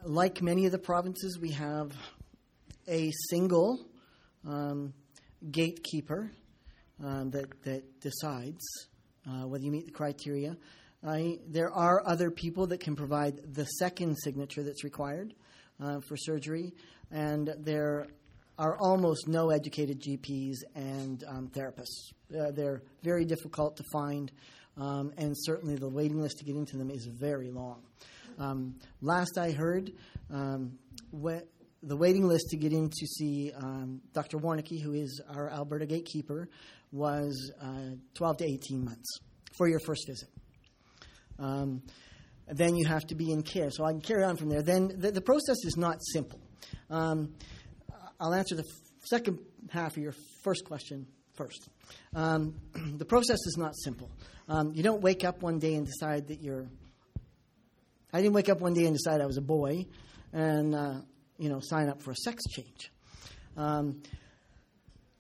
like 0.04 0.42
many 0.42 0.66
of 0.66 0.72
the 0.72 0.80
provinces, 0.80 1.38
we 1.40 1.52
have 1.52 1.92
a 2.88 3.12
single 3.30 3.86
um, 4.48 4.94
gatekeeper 5.52 6.32
um, 7.04 7.30
that, 7.32 7.64
that 7.64 8.00
decides 8.00 8.64
uh, 9.28 9.46
whether 9.48 9.64
you 9.64 9.72
meet 9.72 9.86
the 9.86 9.92
criteria. 9.92 10.58
I, 11.06 11.40
there 11.48 11.72
are 11.72 12.02
other 12.06 12.32
people 12.32 12.68
that 12.68 12.80
can 12.80 12.96
provide 12.96 13.54
the 13.54 13.66
second 13.66 14.16
signature 14.24 14.64
that's 14.64 14.84
required 14.84 15.34
uh, 15.82 16.00
for 16.08 16.18
surgery, 16.18 16.74
and 17.12 17.54
there 17.60 18.08
are 18.58 18.78
almost 18.78 19.28
no 19.28 19.52
educated 19.52 20.02
GPs 20.02 20.58
and 20.76 21.24
um, 21.28 21.50
therapists. 21.50 22.12
Uh, 22.36 22.52
they're 22.52 22.82
very 23.04 23.26
difficult 23.26 23.78
to 23.78 23.84
find, 23.92 24.32
um, 24.78 25.14
and 25.18 25.34
certainly 25.38 25.76
the 25.76 25.90
waiting 25.90 26.20
list 26.20 26.40
to 26.40 26.46
get 26.46 26.56
into 26.56 26.78
them 26.78 26.90
is 26.90 27.06
very 27.06 27.52
long. 27.52 27.82
Um, 28.40 28.76
last 29.02 29.38
I 29.38 29.52
heard, 29.52 29.92
um, 30.32 30.78
the 31.84 31.96
waiting 31.96 32.28
list 32.28 32.50
to 32.50 32.58
get 32.58 32.74
in 32.74 32.90
to 32.90 33.08
see 33.08 33.52
um, 33.56 34.02
Dr. 34.14 34.38
Warnicki, 34.38 34.82
who 34.82 34.94
is 34.94 35.22
our 35.30 35.50
Alberta 35.50 35.86
gatekeeper, 35.86 36.50
was 36.92 37.52
uh, 37.62 37.96
12 38.16 38.38
to 38.38 38.46
18 38.46 38.86
months 38.86 39.20
for 39.56 39.68
your 39.68 39.80
first 39.80 40.08
visit. 40.08 40.30
Then 42.50 42.76
you 42.76 42.86
have 42.88 43.06
to 43.08 43.16
be 43.16 43.32
in 43.32 43.44
care. 43.44 43.70
So 43.72 43.84
I 43.86 43.92
can 43.92 44.02
carry 44.02 44.24
on 44.24 44.38
from 44.38 44.50
there. 44.50 44.62
Then 44.62 44.92
the, 44.98 45.12
the 45.12 45.22
process 45.22 45.58
is 45.66 45.76
not 45.78 46.00
simple. 46.14 46.40
Um, 46.90 47.34
I'll 48.20 48.34
answer 48.34 48.56
the 48.56 48.64
f- 48.64 48.82
second 49.06 49.40
half 49.70 49.98
of 49.98 50.04
your 50.04 50.14
first 50.44 50.66
question 50.66 51.08
first. 51.34 51.70
Um, 52.16 52.56
the 52.98 53.06
process 53.06 53.40
is 53.46 53.56
not 53.58 53.76
simple. 53.76 54.10
Um, 54.48 54.72
you 54.74 54.84
don't 54.84 55.02
wake 55.02 55.24
up 55.24 55.42
one 55.42 55.60
day 55.60 55.76
and 55.76 55.86
decide 55.86 56.28
that 56.28 56.42
you're. 56.42 56.68
I 58.14 58.22
didn't 58.22 58.34
wake 58.34 58.50
up 58.50 58.62
one 58.62 58.74
day 58.74 58.86
and 58.86 58.96
decide 58.96 59.22
I 59.22 59.26
was 59.26 59.38
a 59.38 59.42
boy, 59.42 59.86
and 60.32 60.74
uh, 60.74 61.02
you 61.38 61.50
know 61.50 61.60
sign 61.62 61.90
up 61.90 62.02
for 62.02 62.12
a 62.12 62.16
sex 62.16 62.44
change. 62.50 62.92
Um, 63.58 64.02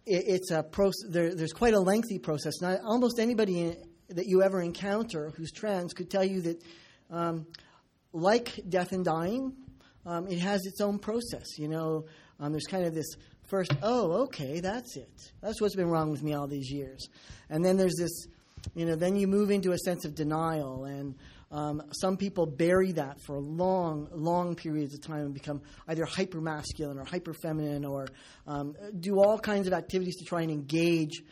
it, 0.05 0.23
it's 0.27 0.51
a 0.51 0.63
process. 0.63 1.09
There, 1.09 1.35
there's 1.35 1.53
quite 1.53 1.73
a 1.73 1.79
lengthy 1.79 2.19
process. 2.19 2.53
Almost 2.63 3.19
anybody 3.19 3.59
in, 3.59 3.77
that 4.09 4.25
you 4.25 4.41
ever 4.41 4.61
encounter 4.61 5.31
who's 5.35 5.51
trans 5.51 5.93
could 5.93 6.09
tell 6.09 6.23
you 6.23 6.41
that, 6.41 6.63
um, 7.09 7.45
like 8.13 8.59
death 8.67 8.91
and 8.91 9.05
dying, 9.05 9.53
um, 10.05 10.27
it 10.27 10.39
has 10.39 10.65
its 10.65 10.81
own 10.81 10.99
process. 10.99 11.57
You 11.57 11.67
know, 11.67 12.05
um, 12.39 12.51
there's 12.51 12.67
kind 12.67 12.85
of 12.85 12.93
this 12.93 13.15
first, 13.47 13.71
oh, 13.81 14.23
okay, 14.23 14.59
that's 14.59 14.97
it. 14.97 15.31
That's 15.41 15.61
what's 15.61 15.75
been 15.75 15.89
wrong 15.89 16.11
with 16.11 16.23
me 16.23 16.33
all 16.33 16.47
these 16.47 16.71
years. 16.71 17.07
And 17.49 17.63
then 17.63 17.77
there's 17.77 17.95
this, 17.97 18.27
you 18.75 18.85
know, 18.85 18.95
then 18.95 19.15
you 19.15 19.27
move 19.27 19.51
into 19.51 19.71
a 19.71 19.77
sense 19.77 20.05
of 20.05 20.15
denial 20.15 20.85
and 20.85 21.15
um, 21.49 21.81
some 21.91 22.17
people 22.17 22.45
bury 22.45 22.91
that 22.93 23.21
for 23.21 23.39
long, 23.39 24.09
long 24.11 24.55
periods 24.55 24.93
of 24.93 25.01
time 25.01 25.21
and 25.21 25.33
become 25.33 25.61
either 25.87 26.03
hyper 26.03 26.41
masculine 26.41 26.99
or 26.99 27.05
hyper 27.05 27.33
feminine 27.33 27.85
or 27.85 28.07
um, 28.47 28.75
do 28.99 29.21
all 29.21 29.39
kinds 29.39 29.65
of 29.65 29.73
activities 29.73 30.17
to 30.17 30.25
try 30.25 30.41
and 30.41 30.51
engage 30.51 31.23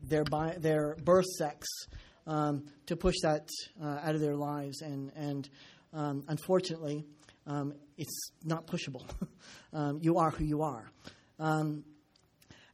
their, 0.00 0.22
bi- 0.22 0.56
their 0.58 0.94
birth 1.02 1.26
sex 1.26 1.66
um, 2.26 2.64
to 2.86 2.96
push 2.96 3.16
that 3.22 3.48
uh, 3.82 3.98
out 4.02 4.14
of 4.14 4.20
their 4.20 4.36
lives. 4.36 4.82
And, 4.82 5.12
and 5.16 5.48
um, 5.92 6.24
unfortunately, 6.28 7.04
um, 7.46 7.74
it's 7.96 8.30
not 8.44 8.66
pushable. 8.66 9.04
Um, 9.74 10.00
you 10.02 10.18
are 10.18 10.30
who 10.30 10.44
you 10.44 10.60
are. 10.60 10.92
and 11.38 11.82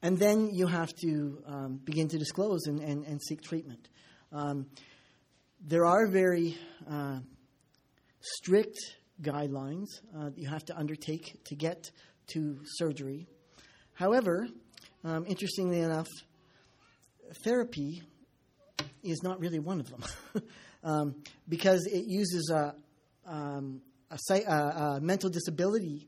then 0.02 0.50
you 0.52 0.66
have 0.66 0.92
to 0.96 1.78
begin 1.84 2.08
to 2.08 2.18
disclose 2.18 2.66
and, 2.66 2.80
and, 2.80 3.06
and 3.06 3.22
seek 3.22 3.40
treatment. 3.40 3.88
Um, 4.32 4.66
there 5.64 5.86
are 5.86 6.06
very 6.06 6.56
uh, 6.90 7.18
strict 8.20 8.78
guidelines 9.22 9.88
uh, 10.16 10.30
that 10.30 10.38
you 10.38 10.48
have 10.48 10.64
to 10.66 10.76
undertake 10.76 11.44
to 11.46 11.56
get 11.56 11.90
to 12.28 12.58
surgery. 12.76 13.26
However, 13.94 14.46
um, 15.04 15.24
interestingly 15.26 15.80
enough, 15.80 16.08
therapy 17.44 18.02
is 19.02 19.22
not 19.22 19.40
really 19.40 19.58
one 19.58 19.80
of 19.80 19.90
them 19.90 20.02
um, 20.84 21.14
because 21.48 21.86
it 21.86 22.04
uses 22.06 22.50
a, 22.54 22.74
um, 23.26 23.80
a, 24.10 24.42
a, 24.42 25.00
mental 25.00 25.30
disability 25.30 26.06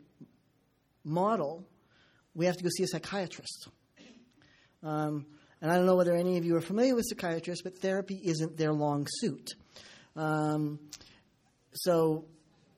model. 1.04 1.64
We 2.34 2.46
have 2.46 2.56
to 2.56 2.62
go 2.62 2.70
see 2.76 2.84
a 2.84 2.88
psychiatrist. 2.88 3.68
Um, 4.82 5.26
and 5.60 5.70
I 5.70 5.76
don't 5.76 5.84
know 5.84 5.96
whether 5.96 6.14
any 6.14 6.38
of 6.38 6.44
you 6.44 6.56
are 6.56 6.62
familiar 6.62 6.94
with 6.94 7.04
psychiatrists, 7.08 7.62
but 7.62 7.78
therapy 7.78 8.18
isn't 8.24 8.56
their 8.56 8.72
long 8.72 9.06
suit. 9.10 9.50
Um, 10.16 10.78
so, 11.74 12.24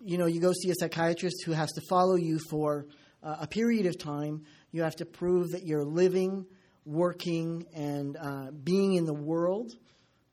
you 0.01 0.19
know, 0.19 0.27
you 0.27 0.41
go 0.41 0.53
see 0.53 0.71
a 0.71 0.75
psychiatrist 0.75 1.45
who 1.47 1.53
has 1.53 1.71
to 1.73 1.81
follow 1.89 2.17
you 2.17 2.41
for 2.51 2.87
uh, 3.23 3.37
a 3.41 3.47
period 3.47 3.87
of 3.87 3.99
time. 3.99 4.43
You 4.73 4.83
have 4.83 4.97
to 4.97 5.07
prove 5.07 5.51
that 5.51 5.65
you're 5.65 5.85
living, 5.85 6.47
working, 6.85 7.67
and 7.75 8.17
uh, 8.17 8.51
being 8.51 8.95
in 8.95 9.05
the 9.05 9.15
world. 9.15 9.73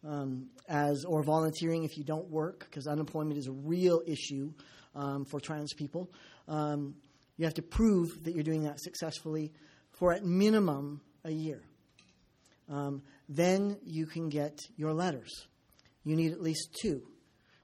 Um, 0.07 0.47
as 0.69 1.03
or 1.03 1.23
volunteering 1.23 1.83
if 1.83 1.97
you 1.97 2.05
don't 2.05 2.29
work, 2.29 2.59
because 2.59 2.87
unemployment 2.87 3.37
is 3.37 3.47
a 3.47 3.51
real 3.51 4.01
issue 4.07 4.53
um, 4.95 5.25
for 5.25 5.41
trans 5.41 5.73
people. 5.73 6.09
Um, 6.47 6.95
you 7.35 7.43
have 7.43 7.55
to 7.55 7.61
prove 7.61 8.23
that 8.23 8.33
you're 8.33 8.43
doing 8.43 8.63
that 8.63 8.79
successfully 8.79 9.51
for 9.91 10.13
at 10.13 10.23
minimum 10.23 11.01
a 11.25 11.31
year 11.31 11.63
um, 12.69 13.01
then 13.27 13.77
you 13.83 14.05
can 14.05 14.29
get 14.29 14.59
your 14.77 14.93
letters. 14.93 15.47
You 16.03 16.15
need 16.15 16.31
at 16.31 16.41
least 16.41 16.77
two. 16.81 17.01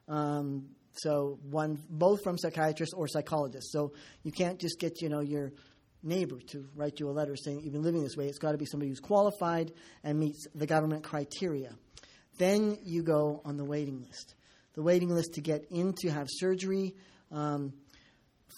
Um, 0.08 0.70
so 0.94 1.40
one, 1.50 1.80
both 1.90 2.24
from 2.24 2.38
psychiatrists 2.38 2.94
or 2.94 3.08
psychologists. 3.08 3.72
So 3.72 3.94
you 4.24 4.32
can't 4.32 4.60
just 4.60 4.80
get 4.80 5.02
you 5.02 5.10
know 5.10 5.22
your 5.22 5.52
neighbor 6.04 6.40
to 6.48 6.68
write 6.76 7.00
you 7.00 7.10
a 7.10 7.12
letter 7.12 7.36
saying 7.36 7.62
you've 7.64 7.74
been 7.74 7.84
living 7.84 8.04
this 8.04 8.16
way. 8.16 8.28
It's 8.28 8.38
got 8.38 8.52
to 8.52 8.58
be 8.58 8.66
somebody 8.66 8.90
who's 8.90 9.00
qualified 9.00 9.72
and 10.04 10.20
meets 10.20 10.46
the 10.54 10.68
government 10.68 11.04
criteria. 11.04 11.76
Then 12.38 12.78
you 12.84 13.04
go 13.04 13.42
on 13.46 13.58
the 13.58 13.66
waiting 13.66 14.02
list. 14.02 14.36
The 14.74 14.84
waiting 14.84 15.10
list 15.10 15.34
to 15.36 15.42
get 15.42 15.66
in 15.72 15.94
to 16.02 16.10
have 16.10 16.28
surgery 16.30 16.96
um, 17.32 17.74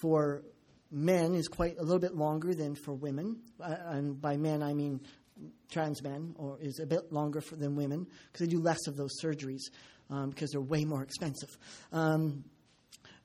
for 0.01 0.43
men 0.91 1.35
is 1.35 1.47
quite 1.47 1.77
a 1.77 1.83
little 1.83 1.99
bit 1.99 2.15
longer 2.15 2.55
than 2.55 2.75
for 2.75 2.93
women. 2.93 3.41
Uh, 3.59 3.75
and 3.87 4.19
by 4.19 4.37
men, 4.37 4.63
I 4.63 4.73
mean 4.73 5.01
trans 5.69 6.01
men 6.01 6.33
or 6.37 6.57
is 6.59 6.79
a 6.79 6.85
bit 6.85 7.11
longer 7.11 7.41
for, 7.41 7.55
than 7.55 7.75
women 7.75 8.07
because 8.31 8.47
they 8.47 8.51
do 8.51 8.59
less 8.59 8.87
of 8.87 8.97
those 8.97 9.11
surgeries 9.23 9.61
um, 10.09 10.31
because 10.31 10.51
they're 10.51 10.61
way 10.61 10.83
more 10.83 11.03
expensive. 11.03 11.55
Um, 11.91 12.43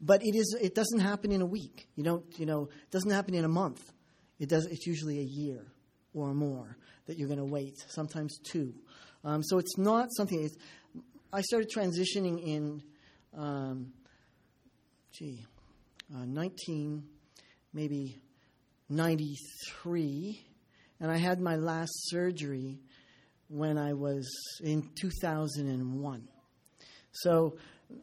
but 0.01 0.23
it 0.23 0.35
is 0.35 0.57
it 0.61 0.75
doesn't 0.75 1.01
happen 1.01 1.33
in 1.33 1.41
a 1.41 1.47
week. 1.47 1.89
You 1.95 2.03
don't 2.03 2.25
you 2.39 2.45
know 2.45 2.65
it 2.65 2.91
doesn't 2.91 3.11
happen 3.11 3.35
in 3.35 3.45
a 3.45 3.49
month. 3.49 3.93
It 4.39 4.49
does. 4.49 4.67
It's 4.67 4.87
usually 4.87 5.21
a 5.21 5.25
year 5.25 5.72
or 6.15 6.35
more 6.35 6.77
that 7.07 7.19
you're 7.19 7.29
going 7.29 7.39
to 7.39 7.45
wait. 7.45 7.75
Sometimes 7.89 8.39
two. 8.39 8.75
Um, 9.25 9.43
so 9.43 9.59
it's 9.59 9.79
not 9.79 10.09
something. 10.17 10.43
It's, 10.43 10.57
I 11.33 11.41
started 11.43 11.71
transitioning 11.71 12.43
in, 12.45 12.83
um, 13.37 13.93
gee, 15.13 15.45
uh, 16.15 16.25
19, 16.25 17.05
maybe 17.73 18.21
93 18.89 20.47
and 21.03 21.11
I 21.11 21.17
had 21.17 21.41
my 21.41 21.57
last 21.57 21.91
surgery 22.11 22.79
when 23.49 23.77
I 23.77 23.93
was 23.93 24.25
in 24.63 24.89
2001. 25.01 26.29
So 27.11 27.57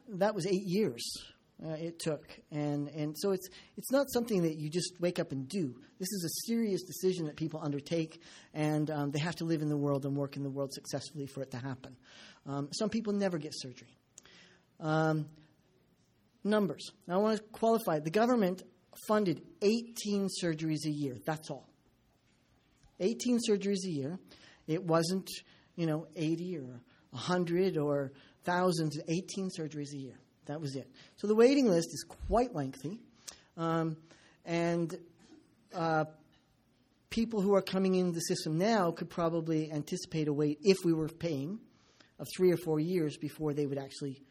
that 0.10 0.36
was 0.36 0.46
eight 0.46 0.66
years 0.66 1.02
uh, 1.66 1.74
it 1.74 2.00
took, 2.00 2.26
and 2.52 2.88
and 2.90 3.18
so 3.18 3.32
it's 3.32 3.50
it's 3.78 3.92
not 3.92 4.10
something 4.12 4.44
that 4.44 4.56
you 4.58 4.70
just 4.70 4.94
wake 5.00 5.20
up 5.20 5.32
and 5.32 5.48
do. 5.48 5.76
This 6.00 6.08
is 6.08 6.24
a 6.24 6.48
serious 6.48 6.84
decision 6.84 7.26
that 7.26 7.36
people 7.36 7.60
undertake, 7.62 8.22
and 8.54 8.90
um, 8.90 9.12
they 9.12 9.20
have 9.20 9.36
to 9.38 9.46
live 9.46 9.62
in 9.62 9.70
the 9.70 9.78
world 9.78 10.06
and 10.06 10.16
work 10.16 10.38
in 10.38 10.44
the 10.44 10.50
world 10.50 10.74
successfully 10.74 11.26
for 11.26 11.42
it 11.42 11.52
to 11.52 11.58
happen. 11.58 11.96
Um, 12.46 12.70
some 12.72 12.90
people 12.90 13.14
never 13.14 13.38
get 13.38 13.52
surgery. 13.54 13.98
Um, 14.80 15.26
numbers. 16.44 16.92
Now 17.08 17.16
I 17.16 17.18
want 17.18 17.38
to 17.38 17.44
qualify. 17.52 18.00
The 18.00 18.10
government 18.10 18.64
funded 19.08 19.42
18 19.62 20.30
surgeries 20.42 20.86
a 20.86 20.92
year. 20.92 21.18
That's 21.26 21.50
all. 21.50 21.68
18 23.00 23.40
surgeries 23.50 23.86
a 23.86 23.92
year. 23.92 24.20
It 24.68 24.84
wasn't, 24.84 25.30
you 25.76 25.86
know, 25.86 26.08
80 26.16 26.58
or 26.58 26.82
100 27.12 27.78
or 27.78 28.12
thousands. 28.44 29.00
18 29.08 29.50
surgeries 29.58 29.94
a 29.94 29.98
year. 29.98 30.20
That 30.50 30.60
was 30.60 30.76
it. 30.76 30.90
So 31.18 31.28
the 31.28 31.36
waiting 31.36 31.70
list 31.70 31.90
is 31.94 32.04
quite 32.28 32.56
lengthy. 32.56 33.00
Um, 33.56 33.98
and 34.46 34.98
uh, 35.76 36.06
people 37.12 37.40
who 37.40 37.54
are 37.54 37.62
coming 37.62 37.94
into 37.94 38.14
the 38.14 38.22
system 38.22 38.58
now 38.58 38.90
could 38.90 39.12
probably 39.12 39.72
anticipate 39.72 40.28
a 40.28 40.34
wait, 40.34 40.58
if 40.64 40.78
we 40.84 40.92
were 40.92 41.08
paying, 41.08 41.60
of 42.18 42.26
three 42.36 42.52
or 42.52 42.58
four 42.58 42.80
years 42.80 43.16
before 43.16 43.54
they 43.54 43.68
would 43.68 43.78
actually, 43.78 44.24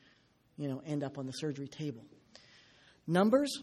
you 0.57 0.67
know, 0.67 0.83
end 0.85 1.05
up 1.05 1.19
on 1.19 1.27
the 1.27 1.33
surgery 1.33 1.69
table. 1.69 2.05
Numbers, 3.07 3.63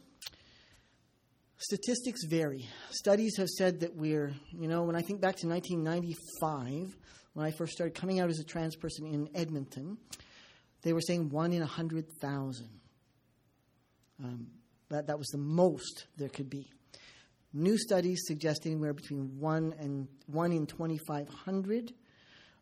statistics 1.58 2.24
vary. 2.24 2.70
Studies 2.92 3.36
have 3.36 3.50
said 3.50 3.82
that 3.82 3.98
we're, 3.98 4.34
you 4.58 4.70
know, 4.70 4.84
when 4.84 4.96
I 4.96 5.02
think 5.02 5.20
back 5.20 5.36
to 5.38 5.48
1995, 5.48 6.96
when 7.34 7.46
I 7.46 7.52
first 7.52 7.74
started 7.74 7.96
coming 7.96 8.22
out 8.22 8.30
as 8.30 8.40
a 8.40 8.46
trans 8.46 8.78
person 8.78 9.08
in 9.08 9.28
Edmonton, 9.36 9.98
they 10.86 10.94
were 10.94 11.02
saying 11.02 11.30
one 11.30 11.52
in 11.52 11.64
a 11.64 11.66
100,000. 11.66 12.70
Um, 14.24 14.48
that, 14.90 15.08
that 15.08 15.18
was 15.18 15.28
the 15.30 15.40
most 15.40 16.06
there 16.16 16.30
could 16.30 16.48
be. 16.48 16.72
New 17.54 17.76
studies 17.76 18.22
suggest 18.28 18.68
anywhere 18.68 18.94
between 18.94 19.40
1 19.40 19.74
and 19.80 20.08
1 20.28 20.52
in 20.52 20.68
2,500 20.68 21.92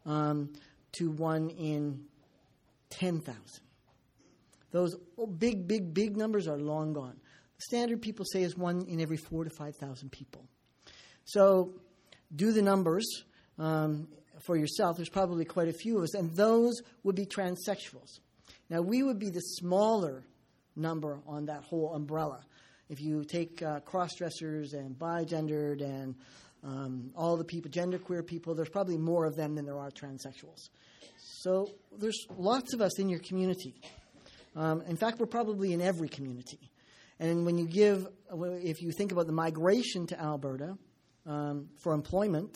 um, 0.06 0.54
to 0.94 1.12
1 1.12 1.50
in 1.50 2.06
10,000. 2.92 3.36
Those 4.72 4.96
big, 5.38 5.68
big, 5.68 5.94
big 5.94 6.16
numbers 6.16 6.48
are 6.48 6.58
long 6.58 6.94
gone. 6.94 7.20
The 7.58 7.62
standard 7.64 8.02
people 8.02 8.24
say 8.24 8.44
is 8.44 8.56
1 8.56 8.86
in 8.88 9.02
every 9.02 9.18
4 9.18 9.44
to 9.44 9.50
5,000 9.50 10.10
people. 10.14 10.46
So 11.26 11.74
do 12.34 12.54
the 12.54 12.62
numbers. 12.62 13.06
Um, 13.60 14.08
for 14.42 14.56
yourself, 14.56 14.98
there's 14.98 15.10
probably 15.10 15.46
quite 15.46 15.68
a 15.68 15.74
few 15.74 15.98
of 15.98 16.04
us, 16.04 16.16
and 16.16 16.34
those 16.36 16.82
would 17.04 17.16
be 17.16 17.26
transsexuals. 17.26 18.20
Now, 18.70 18.82
we 18.82 19.04
would 19.04 19.20
be 19.20 19.30
the 19.30 19.42
smaller 19.42 20.24
number 20.76 21.20
on 21.28 21.46
that 21.46 21.64
whole 21.64 21.94
umbrella. 21.94 22.44
If 22.90 23.02
you 23.02 23.24
take 23.24 23.62
uh, 23.62 23.80
cross 23.82 24.16
dressers 24.16 24.74
and 24.74 24.98
bigendered 24.98 25.82
and 25.82 26.16
um, 26.64 27.12
all 27.16 27.38
the 27.38 27.44
people, 27.44 27.70
genderqueer 27.70 28.26
people, 28.26 28.56
there's 28.56 28.70
probably 28.70 28.98
more 28.98 29.26
of 29.26 29.36
them 29.36 29.56
than 29.56 29.66
there 29.66 29.78
are 29.78 29.92
transsexuals. 29.92 30.70
So 31.18 31.70
there's 32.00 32.26
lots 32.38 32.74
of 32.74 32.82
us 32.82 33.00
in 33.00 33.10
your 33.10 33.20
community. 33.20 33.76
Um, 34.56 34.82
in 34.88 34.96
fact, 34.96 35.20
we're 35.20 35.26
probably 35.26 35.74
in 35.74 35.82
every 35.82 36.10
community. 36.10 36.70
And 37.20 37.46
when 37.46 37.58
you 37.58 37.68
give, 37.68 38.08
if 38.32 38.82
you 38.82 38.92
think 38.92 39.12
about 39.12 39.28
the 39.28 39.34
migration 39.34 40.08
to 40.08 40.20
Alberta 40.20 40.78
um, 41.26 41.70
for 41.78 41.94
employment, 41.94 42.56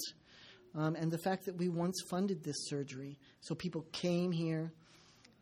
um, 0.76 0.96
and 0.96 1.12
the 1.12 1.18
fact 1.18 1.46
that 1.46 1.58
we 1.58 1.70
once 1.70 2.02
funded 2.10 2.44
this 2.44 2.68
surgery. 2.68 3.18
So 3.42 3.56
people 3.56 3.86
came 3.92 4.32
here, 4.32 4.72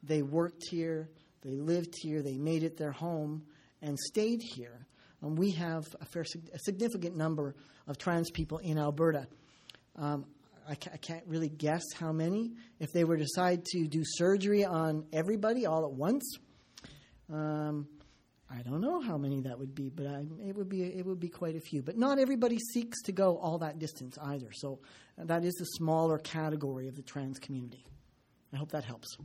they 0.03 0.21
worked 0.21 0.63
here, 0.69 1.09
they 1.41 1.55
lived 1.55 1.93
here, 2.01 2.21
they 2.21 2.37
made 2.37 2.63
it 2.63 2.77
their 2.77 2.91
home, 2.91 3.43
and 3.81 3.97
stayed 3.99 4.41
here. 4.41 4.85
Um, 5.21 5.35
we 5.35 5.51
have 5.51 5.83
a, 6.01 6.05
fair, 6.05 6.25
a 6.53 6.59
significant 6.59 7.15
number 7.15 7.55
of 7.87 7.97
trans 7.97 8.31
people 8.31 8.57
in 8.59 8.77
Alberta. 8.77 9.27
Um, 9.95 10.25
I, 10.67 10.75
ca- 10.75 10.91
I, 10.93 10.97
can't 10.97 11.23
really 11.27 11.49
guess 11.49 11.83
how 11.93 12.11
many. 12.11 12.53
If 12.79 12.91
they 12.91 13.03
were 13.03 13.17
to 13.17 13.23
decide 13.23 13.63
to 13.65 13.87
do 13.87 14.01
surgery 14.03 14.65
on 14.65 15.05
everybody 15.13 15.65
all 15.65 15.85
at 15.85 15.91
once, 15.91 16.37
um, 17.31 17.87
I 18.49 18.61
don't 18.61 18.79
know 18.79 19.01
how 19.01 19.17
many 19.17 19.41
that 19.41 19.57
would 19.57 19.73
be, 19.73 19.89
but 19.89 20.05
I, 20.05 20.23
it 20.47 20.55
would 20.55 20.69
be 20.69 20.83
it 20.83 21.05
would 21.05 21.19
be 21.19 21.29
quite 21.29 21.55
a 21.55 21.59
few. 21.59 21.81
But 21.81 21.97
not 21.97 22.19
everybody 22.19 22.59
seeks 22.59 23.01
to 23.03 23.11
go 23.11 23.37
all 23.37 23.57
that 23.59 23.79
distance 23.79 24.17
either. 24.21 24.51
So 24.53 24.79
that 25.17 25.43
is 25.43 25.53
the 25.55 25.65
smaller 25.65 26.19
category 26.19 26.87
of 26.87 26.95
the 26.95 27.01
trans 27.01 27.39
community. 27.39 27.85
I 28.53 28.57
hope 28.57 28.71
that 28.71 28.85
helps. 28.85 29.17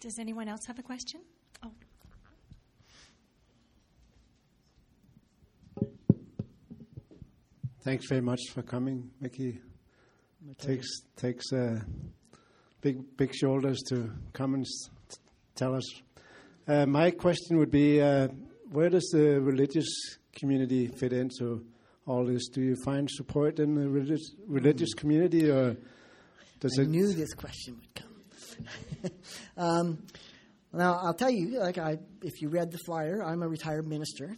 Does 0.00 0.18
anyone 0.18 0.48
else 0.48 0.62
have 0.66 0.78
a 0.78 0.82
question? 0.82 1.20
Oh. 1.62 1.70
Thanks 7.82 8.08
very 8.08 8.20
much 8.20 8.40
for 8.52 8.62
coming, 8.62 9.10
Mickey. 9.20 9.60
Takes 10.58 10.88
takes 11.16 11.52
uh, 11.52 11.80
big 12.80 13.16
big 13.16 13.32
shoulders 13.34 13.78
to 13.90 14.10
come 14.32 14.54
and 14.54 14.66
tell 15.54 15.74
us. 15.74 15.84
Uh, 16.66 16.86
my 16.86 17.10
question 17.10 17.58
would 17.58 17.70
be 17.70 18.00
uh, 18.00 18.28
where 18.70 18.88
does 18.88 19.08
the 19.12 19.40
religious 19.40 19.86
community 20.34 20.86
fit 20.86 21.12
into 21.12 21.64
all 22.06 22.24
this? 22.24 22.48
Do 22.48 22.62
you 22.62 22.76
find 22.84 23.10
support 23.10 23.58
in 23.58 23.74
the 23.74 23.88
religious, 23.88 24.34
religious 24.46 24.94
community, 24.94 25.50
or 25.50 25.76
does 26.60 26.78
I 26.78 26.82
it? 26.82 26.88
knew 26.88 27.12
this 27.12 27.34
question 27.34 27.76
would 27.80 27.94
come. 27.94 29.10
um, 29.56 29.98
now, 30.72 30.98
I'll 31.02 31.14
tell 31.14 31.30
you, 31.30 31.58
like 31.58 31.78
I, 31.78 31.98
if 32.22 32.40
you 32.40 32.48
read 32.48 32.70
the 32.70 32.78
flyer, 32.86 33.22
I'm 33.22 33.42
a 33.42 33.48
retired 33.48 33.86
minister. 33.86 34.36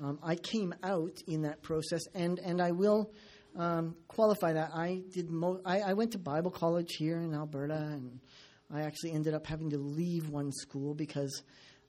Um, 0.00 0.18
I 0.22 0.34
came 0.34 0.74
out 0.82 1.16
in 1.26 1.42
that 1.42 1.62
process, 1.62 2.02
and, 2.14 2.38
and 2.40 2.60
I 2.60 2.72
will 2.72 3.12
um, 3.56 3.96
qualify 4.08 4.52
that. 4.54 4.70
I 4.74 5.02
did. 5.12 5.30
Mo- 5.30 5.60
I, 5.64 5.80
I 5.80 5.92
went 5.92 6.12
to 6.12 6.18
Bible 6.18 6.50
college 6.50 6.94
here 6.96 7.18
in 7.18 7.34
Alberta, 7.34 7.74
and 7.74 8.20
I 8.70 8.82
actually 8.82 9.12
ended 9.12 9.34
up 9.34 9.46
having 9.46 9.70
to 9.70 9.78
leave 9.78 10.28
one 10.28 10.52
school 10.52 10.94
because 10.94 11.42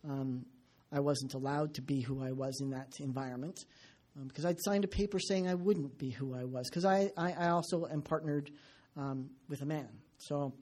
um, 0.08 0.46
I 0.92 1.00
wasn't 1.00 1.34
allowed 1.34 1.74
to 1.76 1.82
be 1.82 2.02
who 2.02 2.24
I 2.24 2.32
was 2.32 2.60
in 2.62 2.72
that 2.72 2.94
environment. 3.00 3.60
Um, 4.18 4.28
because 4.28 4.46
I'd 4.46 4.60
signed 4.62 4.86
a 4.86 4.88
paper 4.88 5.20
saying 5.20 5.48
I 5.48 5.54
wouldn't 5.54 5.98
be 5.98 6.10
who 6.10 6.34
I 6.34 6.46
was. 6.46 6.70
Because 6.70 6.86
I, 6.86 7.12
I, 7.18 7.34
I, 7.34 7.50
also 7.50 7.86
am 7.86 8.02
partnered 8.02 8.52
um, 8.98 9.30
with 9.48 9.62
a 9.62 9.65
man. 9.65 9.88
So 10.18 10.54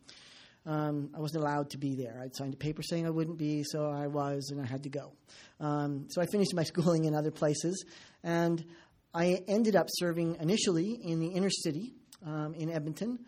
um, 0.65 1.11
I 1.15 1.19
wasn't 1.19 1.43
allowed 1.43 1.69
to 1.71 1.77
be 1.77 1.95
there. 1.95 2.19
I'd 2.21 2.35
signed 2.35 2.53
a 2.53 2.57
paper 2.57 2.83
saying 2.83 3.05
I 3.05 3.09
wouldn't 3.09 3.37
be, 3.37 3.63
so 3.63 3.89
I 3.89 4.07
was, 4.07 4.49
and 4.51 4.61
I 4.61 4.65
had 4.65 4.83
to 4.83 4.89
go. 4.89 5.13
Um, 5.59 6.07
so 6.09 6.21
I 6.21 6.25
finished 6.25 6.53
my 6.53 6.63
schooling 6.63 7.05
in 7.05 7.15
other 7.15 7.31
places. 7.31 7.85
And 8.23 8.65
I 9.13 9.43
ended 9.47 9.75
up 9.75 9.87
serving 9.89 10.37
initially 10.41 10.99
in 11.01 11.19
the 11.19 11.27
inner 11.27 11.49
city 11.49 11.93
um, 12.25 12.53
in 12.53 12.69
Edmonton. 12.69 13.19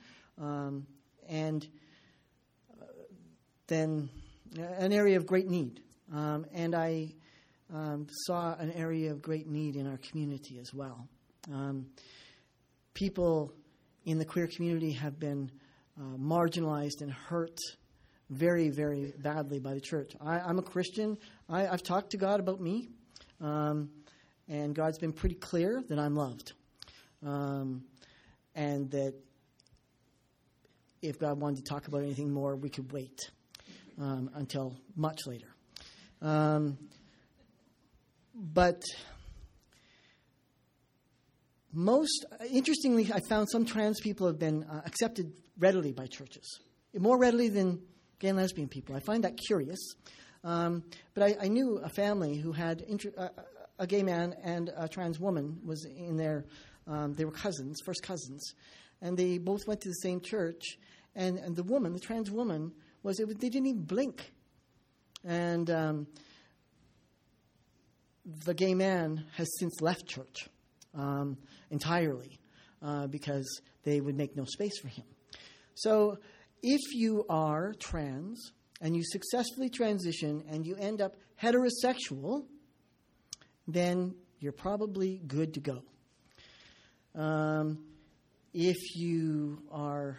And 1.30 1.68
then 3.70 4.10
an 4.58 4.92
area 4.92 5.16
of 5.16 5.26
great 5.26 5.48
need. 5.48 5.82
Um, 6.14 6.46
and 6.54 6.76
I 6.76 7.14
um, 7.74 8.08
saw 8.26 8.56
an 8.58 8.72
area 8.72 9.12
of 9.12 9.22
great 9.22 9.48
need 9.48 9.76
in 9.76 9.88
our 9.88 9.98
community 9.98 10.60
as 10.60 10.74
well. 10.74 11.08
Um, 11.52 11.86
people 12.94 13.54
in 14.06 14.18
the 14.18 14.26
queer 14.26 14.48
community 14.48 14.92
have 14.94 15.20
been 15.20 15.52
uh, 16.00 16.18
marginalized 16.18 17.02
and 17.02 17.12
hurt 17.12 17.58
very, 18.30 18.70
very 18.70 19.14
badly 19.20 19.60
by 19.60 19.74
the 19.74 19.82
church. 19.82 20.14
I, 20.20 20.50
am 20.50 20.60
a 20.60 20.64
Christian. 20.64 21.18
I, 21.48 21.62
have 21.62 21.84
talked 21.84 22.12
to 22.12 22.18
God 22.18 22.40
about 22.40 22.60
me, 22.60 22.90
um, 23.42 23.90
and 24.48 24.74
God's 24.76 24.98
been 24.98 25.14
pretty 25.14 25.36
clear 25.36 25.84
that 25.90 26.00
I'm 26.00 26.16
loved. 26.16 26.54
Um, 27.26 27.84
and 28.56 28.90
that 28.92 29.14
if 31.02 31.20
God 31.20 31.40
wanted 31.40 31.58
to 31.58 31.64
talk 31.64 31.88
about 31.88 32.02
anything 32.02 32.32
more, 32.32 32.56
we 32.56 32.70
could 32.70 32.92
wait 32.92 33.30
um, 34.00 34.30
until 34.34 34.76
much 34.96 35.20
later. 35.28 35.48
Um, 36.22 36.78
but 38.34 38.82
most 41.74 42.26
interestingly, 42.52 43.12
I 43.14 43.20
found 43.20 43.50
some 43.50 43.66
trans 43.66 44.00
people 44.00 44.28
have 44.28 44.40
been 44.40 44.64
uh, 44.64 44.82
accepted 44.86 45.34
readily 45.60 45.92
by 45.92 46.08
churches, 46.08 46.60
more 46.98 47.18
readily 47.18 47.50
than 47.50 47.82
gay 48.20 48.30
and 48.30 48.38
lesbian 48.38 48.68
people. 48.68 48.96
I 48.96 49.00
find 49.00 49.24
that 49.24 49.38
curious. 49.48 49.80
Um, 50.44 50.84
but 51.14 51.24
I, 51.24 51.46
I, 51.46 51.48
knew 51.50 51.80
a 51.84 51.90
family 51.90 52.38
who 52.38 52.54
had 52.54 52.80
inter- 52.88 53.12
uh, 53.18 53.28
a 53.78 53.86
gay 53.86 54.04
man 54.04 54.34
and 54.42 54.72
a 54.78 54.88
trans 54.88 55.20
woman 55.20 55.60
was 55.66 55.84
in 55.86 56.16
their. 56.16 56.46
Um, 56.88 57.14
they 57.14 57.26
were 57.26 57.32
cousins, 57.32 57.82
first 57.86 58.02
cousins, 58.04 58.54
and 59.02 59.18
they 59.18 59.38
both 59.38 59.68
went 59.68 59.82
to 59.82 59.90
the 59.90 59.96
same 59.96 60.22
church. 60.22 60.78
And, 61.14 61.38
and 61.40 61.56
the 61.56 61.64
woman, 61.64 61.92
the 61.94 62.00
trans 62.00 62.32
woman, 62.32 62.72
was 63.04 63.20
it, 63.20 63.28
they 63.40 63.50
didn't 63.50 63.68
even 63.68 63.84
blink. 63.84 64.32
And 65.26 65.70
um, 65.70 66.08
the 68.46 68.54
gay 68.54 68.74
man 68.74 69.26
has 69.36 69.48
since 69.60 69.82
left 69.82 70.08
church 70.08 70.50
um, 70.96 71.38
entirely 71.70 72.40
uh, 72.82 73.08
because 73.08 73.62
they 73.84 74.02
would 74.02 74.16
make 74.16 74.36
no 74.36 74.46
space 74.46 74.80
for 74.80 74.88
him. 74.88 75.06
So 75.76 76.18
if 76.62 76.82
you 76.94 77.26
are 77.30 77.74
trans 77.80 78.52
and 78.82 78.96
you 78.96 79.04
successfully 79.04 79.70
transition 79.70 80.44
and 80.50 80.66
you 80.66 80.76
end 80.76 81.02
up 81.02 81.16
heterosexual, 81.42 82.46
then 83.68 84.16
you're 84.40 84.52
probably 84.52 85.22
good 85.28 85.54
to 85.54 85.60
go. 85.60 85.84
Um, 87.16 87.80
if 88.54 88.78
you 88.96 89.62
are 89.72 90.18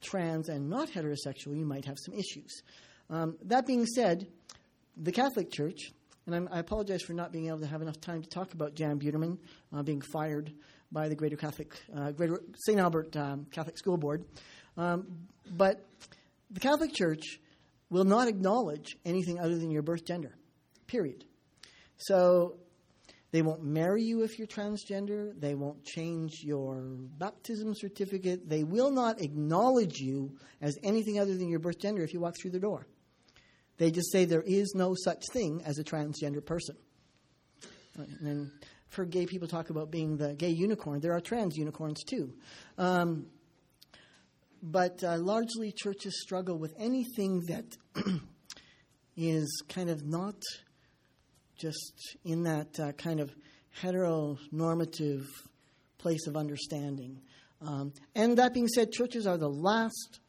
trans 0.00 0.48
and 0.48 0.68
not 0.68 0.90
heterosexual, 0.90 1.56
you 1.56 1.64
might 1.64 1.84
have 1.84 1.98
some 1.98 2.14
issues. 2.14 2.62
Um, 3.08 3.36
that 3.44 3.66
being 3.66 3.86
said, 3.86 4.26
the 4.96 5.12
Catholic 5.12 5.50
Church, 5.50 5.92
and 6.26 6.34
I'm, 6.34 6.48
i 6.52 6.58
apologize 6.58 7.02
for 7.02 7.12
not 7.12 7.32
being 7.32 7.48
able 7.48 7.60
to 7.60 7.66
have 7.66 7.82
enough 7.82 8.00
time 8.00 8.22
to 8.22 8.28
talk 8.28 8.52
about 8.52 8.74
Jan 8.74 8.98
Buterman 8.98 9.38
uh, 9.72 9.82
being 9.82 10.00
fired 10.00 10.52
by 10.92 11.08
the 11.08 11.14
Greater 11.14 11.36
Catholic, 11.36 11.80
uh, 11.96 12.12
Greater 12.12 12.40
St. 12.56 12.78
Albert 12.78 13.16
um, 13.16 13.46
Catholic 13.50 13.78
School 13.78 13.96
Board, 13.96 14.24
um, 14.76 15.06
but 15.50 15.86
the 16.50 16.60
Catholic 16.60 16.92
Church 16.92 17.38
will 17.90 18.04
not 18.04 18.28
acknowledge 18.28 18.96
anything 19.04 19.38
other 19.38 19.56
than 19.56 19.70
your 19.70 19.82
birth 19.82 20.04
gender, 20.04 20.34
period. 20.86 21.24
So 21.96 22.56
they 23.32 23.42
won't 23.42 23.62
marry 23.62 24.02
you 24.02 24.22
if 24.22 24.38
you're 24.38 24.48
transgender. 24.48 25.32
They 25.38 25.54
won't 25.54 25.84
change 25.84 26.42
your 26.42 26.82
baptism 27.18 27.74
certificate. 27.76 28.48
They 28.48 28.64
will 28.64 28.90
not 28.90 29.20
acknowledge 29.20 29.98
you 29.98 30.36
as 30.60 30.76
anything 30.82 31.20
other 31.20 31.36
than 31.36 31.48
your 31.48 31.60
birth 31.60 31.78
gender 31.78 32.02
if 32.02 32.12
you 32.12 32.20
walk 32.20 32.34
through 32.40 32.50
the 32.50 32.58
door. 32.58 32.86
They 33.78 33.90
just 33.90 34.10
say 34.10 34.24
there 34.24 34.42
is 34.42 34.74
no 34.74 34.94
such 34.94 35.22
thing 35.32 35.62
as 35.64 35.78
a 35.78 35.84
transgender 35.84 36.44
person. 36.44 36.76
And 37.96 38.18
then 38.20 38.52
for 38.88 39.04
gay 39.04 39.26
people 39.26 39.46
talk 39.46 39.70
about 39.70 39.90
being 39.90 40.16
the 40.16 40.34
gay 40.34 40.50
unicorn, 40.50 41.00
there 41.00 41.12
are 41.12 41.20
trans 41.20 41.56
unicorns 41.56 42.02
too. 42.02 42.34
Um, 42.78 43.26
but 44.62 45.02
uh, 45.02 45.16
largely, 45.16 45.72
churches 45.72 46.20
struggle 46.20 46.58
with 46.58 46.74
anything 46.78 47.40
that 47.46 47.64
is 49.16 49.62
kind 49.68 49.88
of 49.88 50.04
not 50.04 50.34
just 51.60 52.16
in 52.24 52.44
that 52.44 52.80
uh, 52.80 52.92
kind 52.92 53.20
of 53.20 53.30
heteronormative 53.82 55.26
place 55.98 56.26
of 56.26 56.36
understanding. 56.36 57.20
Um, 57.60 57.92
and 58.14 58.38
that 58.38 58.54
being 58.54 58.68
said, 58.68 58.90
churches 58.90 59.26
are 59.26 59.36
the 59.36 59.48
last 59.48 60.20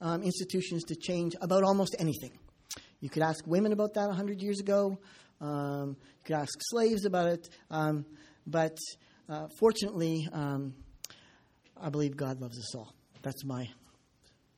um, 0.00 0.22
institutions 0.22 0.84
to 0.84 0.94
change 0.94 1.34
about 1.40 1.64
almost 1.64 1.96
anything. 1.98 2.38
You 3.00 3.10
could 3.10 3.22
ask 3.22 3.44
women 3.46 3.72
about 3.72 3.94
that 3.94 4.06
100 4.06 4.40
years 4.40 4.60
ago. 4.60 4.98
Um, 5.40 5.96
you 5.98 6.24
could 6.24 6.36
ask 6.36 6.52
slaves 6.60 7.04
about 7.04 7.28
it. 7.28 7.48
Um, 7.70 8.06
but 8.46 8.76
uh, 9.28 9.48
fortunately, 9.58 10.28
um, 10.32 10.74
I 11.80 11.90
believe 11.90 12.16
God 12.16 12.40
loves 12.40 12.58
us 12.58 12.74
all. 12.74 12.94
That's 13.22 13.44
my 13.44 13.68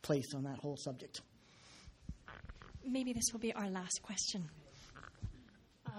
place 0.02 0.34
on 0.34 0.44
that 0.44 0.58
whole 0.58 0.76
subject. 0.76 1.22
Maybe 2.84 3.12
this 3.12 3.24
will 3.32 3.40
be 3.40 3.52
our 3.54 3.68
last 3.68 4.00
question. 4.02 4.48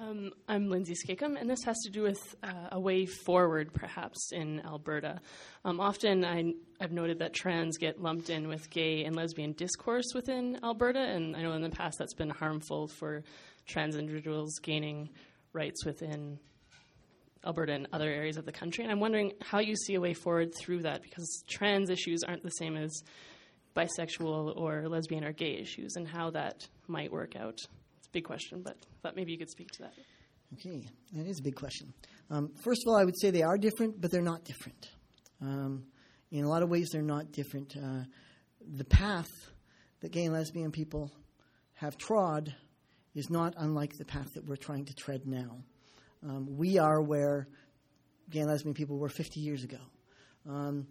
Um, 0.01 0.31
I'm 0.47 0.69
Lindsay 0.69 0.93
Skakum, 0.93 1.35
and 1.37 1.49
this 1.49 1.63
has 1.65 1.77
to 1.79 1.89
do 1.89 2.03
with 2.03 2.35
uh, 2.41 2.69
a 2.71 2.79
way 2.79 3.05
forward, 3.05 3.73
perhaps, 3.73 4.31
in 4.31 4.61
Alberta. 4.65 5.19
Um, 5.65 5.81
often 5.81 6.23
I, 6.23 6.53
have 6.79 6.93
noted 6.93 7.19
that 7.19 7.33
trans 7.33 7.77
get 7.77 8.01
lumped 8.01 8.29
in 8.29 8.47
with 8.47 8.69
gay 8.69 9.03
and 9.03 9.13
lesbian 9.13 9.51
discourse 9.51 10.13
within 10.15 10.57
Alberta, 10.63 11.01
and 11.01 11.35
I 11.35 11.41
know 11.41 11.51
in 11.51 11.61
the 11.61 11.69
past 11.69 11.97
that's 11.99 12.13
been 12.13 12.29
harmful 12.29 12.87
for 12.87 13.23
trans 13.65 13.97
individuals 13.97 14.57
gaining 14.61 15.09
rights 15.51 15.83
within 15.85 16.39
Alberta 17.45 17.73
and 17.73 17.87
other 17.91 18.09
areas 18.09 18.37
of 18.37 18.45
the 18.45 18.53
country. 18.53 18.85
And 18.85 18.93
I'm 18.93 19.01
wondering 19.01 19.33
how 19.41 19.59
you 19.59 19.75
see 19.75 19.95
a 19.95 20.01
way 20.01 20.13
forward 20.13 20.53
through 20.55 20.83
that, 20.83 21.03
because 21.03 21.43
trans 21.49 21.89
issues 21.89 22.23
aren't 22.23 22.43
the 22.43 22.51
same 22.51 22.77
as 22.77 23.03
bisexual 23.75 24.55
or 24.55 24.87
lesbian 24.87 25.25
or 25.25 25.33
gay 25.33 25.55
issues, 25.55 25.97
and 25.97 26.07
how 26.07 26.29
that 26.29 26.65
might 26.87 27.11
work 27.11 27.35
out 27.35 27.59
big 28.11 28.23
question, 28.23 28.61
but 28.61 28.77
thought 29.01 29.15
maybe 29.15 29.31
you 29.31 29.37
could 29.37 29.49
speak 29.49 29.71
to 29.71 29.83
that. 29.83 29.93
Okay, 30.53 30.87
that 31.13 31.27
is 31.27 31.39
a 31.39 31.43
big 31.43 31.55
question. 31.55 31.93
Um, 32.31 32.51
first 32.63 32.81
of 32.85 32.91
all, 32.91 32.97
I 32.97 33.05
would 33.05 33.19
say 33.19 33.29
they 33.29 33.43
are 33.43 33.57
different, 33.57 34.01
but 34.01 34.11
they're 34.11 34.21
not 34.21 34.43
different. 34.43 34.89
Um, 35.41 35.85
in 36.31 36.43
a 36.43 36.49
lot 36.49 36.63
of 36.63 36.69
ways, 36.69 36.89
they're 36.91 37.01
not 37.01 37.31
different. 37.31 37.75
Uh, 37.77 38.03
the 38.75 38.85
path 38.85 39.29
that 40.01 40.11
gay 40.11 40.25
and 40.25 40.33
lesbian 40.33 40.71
people 40.71 41.11
have 41.75 41.97
trod 41.97 42.53
is 43.15 43.29
not 43.29 43.53
unlike 43.57 43.93
the 43.97 44.05
path 44.05 44.27
that 44.35 44.45
we're 44.45 44.55
trying 44.55 44.85
to 44.85 44.93
tread 44.93 45.25
now. 45.25 45.57
Um, 46.23 46.57
we 46.57 46.77
are 46.77 47.01
where 47.01 47.47
gay 48.29 48.39
and 48.39 48.49
lesbian 48.49 48.73
people 48.73 48.97
were 48.97 49.09
50 49.09 49.39
years 49.39 49.63
ago. 49.63 49.79
Um, 50.47 50.87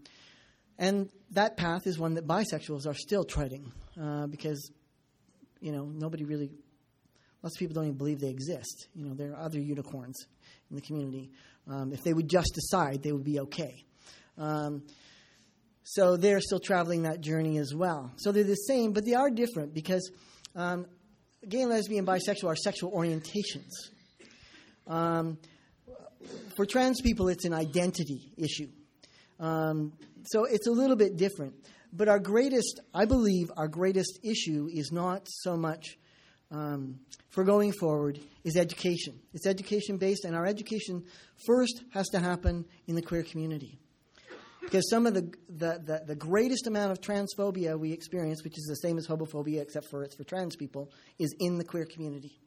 and 0.78 1.08
that 1.32 1.56
path 1.56 1.86
is 1.86 1.98
one 1.98 2.14
that 2.14 2.26
bisexuals 2.26 2.86
are 2.86 2.94
still 2.94 3.24
treading 3.24 3.72
uh, 4.00 4.26
because, 4.26 4.70
you 5.60 5.72
know, 5.72 5.84
nobody 5.84 6.24
really 6.24 6.50
Lots 7.42 7.56
of 7.56 7.60
people 7.60 7.74
don't 7.74 7.84
even 7.84 7.96
believe 7.98 8.20
they 8.20 8.30
exist. 8.30 8.88
You 8.94 9.06
know, 9.06 9.14
there 9.14 9.32
are 9.32 9.40
other 9.40 9.60
unicorns 9.60 10.26
in 10.70 10.76
the 10.76 10.82
community. 10.82 11.30
Um, 11.68 11.92
if 11.92 12.02
they 12.02 12.12
would 12.12 12.28
just 12.28 12.52
decide, 12.54 13.02
they 13.02 13.12
would 13.12 13.24
be 13.24 13.40
okay. 13.40 13.84
Um, 14.36 14.82
so 15.84 16.16
they're 16.16 16.40
still 16.40 16.60
traveling 16.60 17.04
that 17.04 17.20
journey 17.20 17.58
as 17.58 17.74
well. 17.74 18.12
So 18.16 18.32
they're 18.32 18.44
the 18.44 18.54
same, 18.54 18.92
but 18.92 19.04
they 19.04 19.14
are 19.14 19.30
different 19.30 19.72
because 19.72 20.10
um, 20.54 20.86
gay 21.48 21.64
lesbian 21.64 22.04
bisexual 22.04 22.48
are 22.48 22.56
sexual 22.56 22.92
orientations. 22.92 23.72
Um, 24.86 25.38
for 26.56 26.66
trans 26.66 27.00
people, 27.00 27.28
it's 27.28 27.44
an 27.44 27.54
identity 27.54 28.32
issue. 28.36 28.68
Um, 29.38 29.92
so 30.24 30.44
it's 30.44 30.66
a 30.66 30.72
little 30.72 30.96
bit 30.96 31.16
different. 31.16 31.54
But 31.92 32.08
our 32.08 32.18
greatest, 32.18 32.80
I 32.92 33.04
believe, 33.04 33.50
our 33.56 33.68
greatest 33.68 34.18
issue 34.22 34.68
is 34.70 34.90
not 34.92 35.26
so 35.26 35.56
much 35.56 35.96
um, 36.50 37.00
for 37.28 37.44
going 37.44 37.72
forward 37.72 38.18
is 38.44 38.56
education. 38.56 39.18
It's 39.34 39.46
education 39.46 39.98
based, 39.98 40.24
and 40.24 40.34
our 40.34 40.46
education 40.46 41.04
first 41.46 41.82
has 41.90 42.08
to 42.08 42.18
happen 42.18 42.64
in 42.86 42.94
the 42.94 43.02
queer 43.02 43.22
community. 43.22 43.78
Because 44.62 44.90
some 44.90 45.06
of 45.06 45.14
the, 45.14 45.22
the, 45.48 45.80
the, 45.84 46.02
the, 46.08 46.14
greatest 46.14 46.66
amount 46.66 46.92
of 46.92 47.00
transphobia 47.00 47.78
we 47.78 47.92
experience, 47.92 48.44
which 48.44 48.58
is 48.58 48.64
the 48.64 48.76
same 48.76 48.98
as 48.98 49.06
homophobia 49.06 49.62
except 49.62 49.86
for 49.88 50.02
it's 50.02 50.14
for 50.14 50.24
trans 50.24 50.56
people, 50.56 50.90
is 51.18 51.34
in 51.38 51.56
the 51.56 51.64
queer 51.64 51.86
community. 51.86 52.38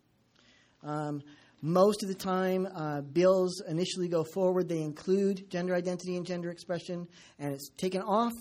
Um, 0.83 1.21
most 1.61 2.03
of 2.03 2.09
the 2.09 2.15
time, 2.15 2.67
uh, 2.75 3.01
bills 3.01 3.61
initially 3.67 4.07
go 4.07 4.23
forward, 4.23 4.67
they 4.67 4.81
include 4.81 5.49
gender 5.49 5.75
identity 5.75 6.15
and 6.15 6.25
gender 6.25 6.49
expression, 6.49 7.07
and 7.39 7.53
it's 7.53 7.69
taken 7.77 8.01
off 8.01 8.33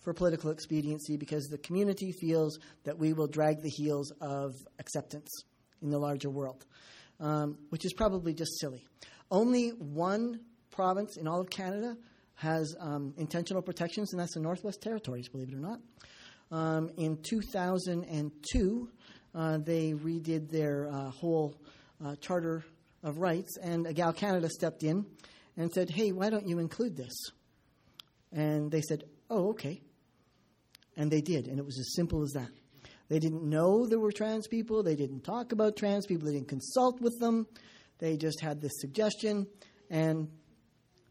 for 0.00 0.14
political 0.14 0.50
expediency 0.50 1.16
because 1.16 1.46
the 1.46 1.58
community 1.58 2.12
feels 2.12 2.58
that 2.84 2.98
we 2.98 3.12
will 3.12 3.26
drag 3.26 3.62
the 3.62 3.68
heels 3.68 4.12
of 4.20 4.52
acceptance 4.78 5.44
in 5.82 5.90
the 5.90 5.98
larger 5.98 6.30
world, 6.30 6.64
um, 7.20 7.58
which 7.70 7.84
is 7.84 7.92
probably 7.92 8.34
just 8.34 8.58
silly. 8.60 8.84
Only 9.30 9.70
one 9.70 10.40
province 10.70 11.16
in 11.16 11.28
all 11.28 11.40
of 11.40 11.50
Canada 11.50 11.96
has 12.34 12.74
um, 12.80 13.12
intentional 13.18 13.62
protections, 13.62 14.12
and 14.12 14.20
that's 14.20 14.34
the 14.34 14.40
Northwest 14.40 14.80
Territories, 14.80 15.28
believe 15.28 15.48
it 15.48 15.54
or 15.54 15.60
not. 15.60 15.80
Um, 16.50 16.90
in 16.96 17.18
2002, 17.22 18.88
uh, 19.34 19.58
they 19.58 19.92
redid 19.92 20.50
their 20.50 20.88
uh, 20.90 21.10
whole 21.10 21.54
uh, 22.04 22.16
Charter 22.16 22.64
of 23.02 23.18
Rights, 23.18 23.56
and 23.58 23.86
Egale 23.86 24.16
Canada 24.16 24.48
stepped 24.48 24.82
in 24.82 25.06
and 25.56 25.70
said, 25.72 25.90
Hey, 25.90 26.12
why 26.12 26.30
don't 26.30 26.46
you 26.46 26.58
include 26.58 26.96
this? 26.96 27.12
And 28.32 28.70
they 28.70 28.80
said, 28.80 29.04
Oh, 29.28 29.50
okay. 29.50 29.80
And 31.00 31.10
they 31.10 31.22
did, 31.22 31.48
and 31.48 31.58
it 31.58 31.64
was 31.64 31.78
as 31.78 31.94
simple 31.94 32.22
as 32.22 32.32
that. 32.32 32.50
They 33.08 33.18
didn't 33.18 33.42
know 33.42 33.86
there 33.86 33.98
were 33.98 34.12
trans 34.12 34.46
people, 34.46 34.82
they 34.82 34.96
didn't 34.96 35.22
talk 35.22 35.52
about 35.52 35.74
trans 35.74 36.04
people, 36.04 36.26
they 36.26 36.34
didn't 36.34 36.48
consult 36.48 37.00
with 37.00 37.18
them. 37.18 37.46
They 38.00 38.18
just 38.18 38.38
had 38.42 38.60
this 38.60 38.72
suggestion 38.82 39.46
and 39.88 40.28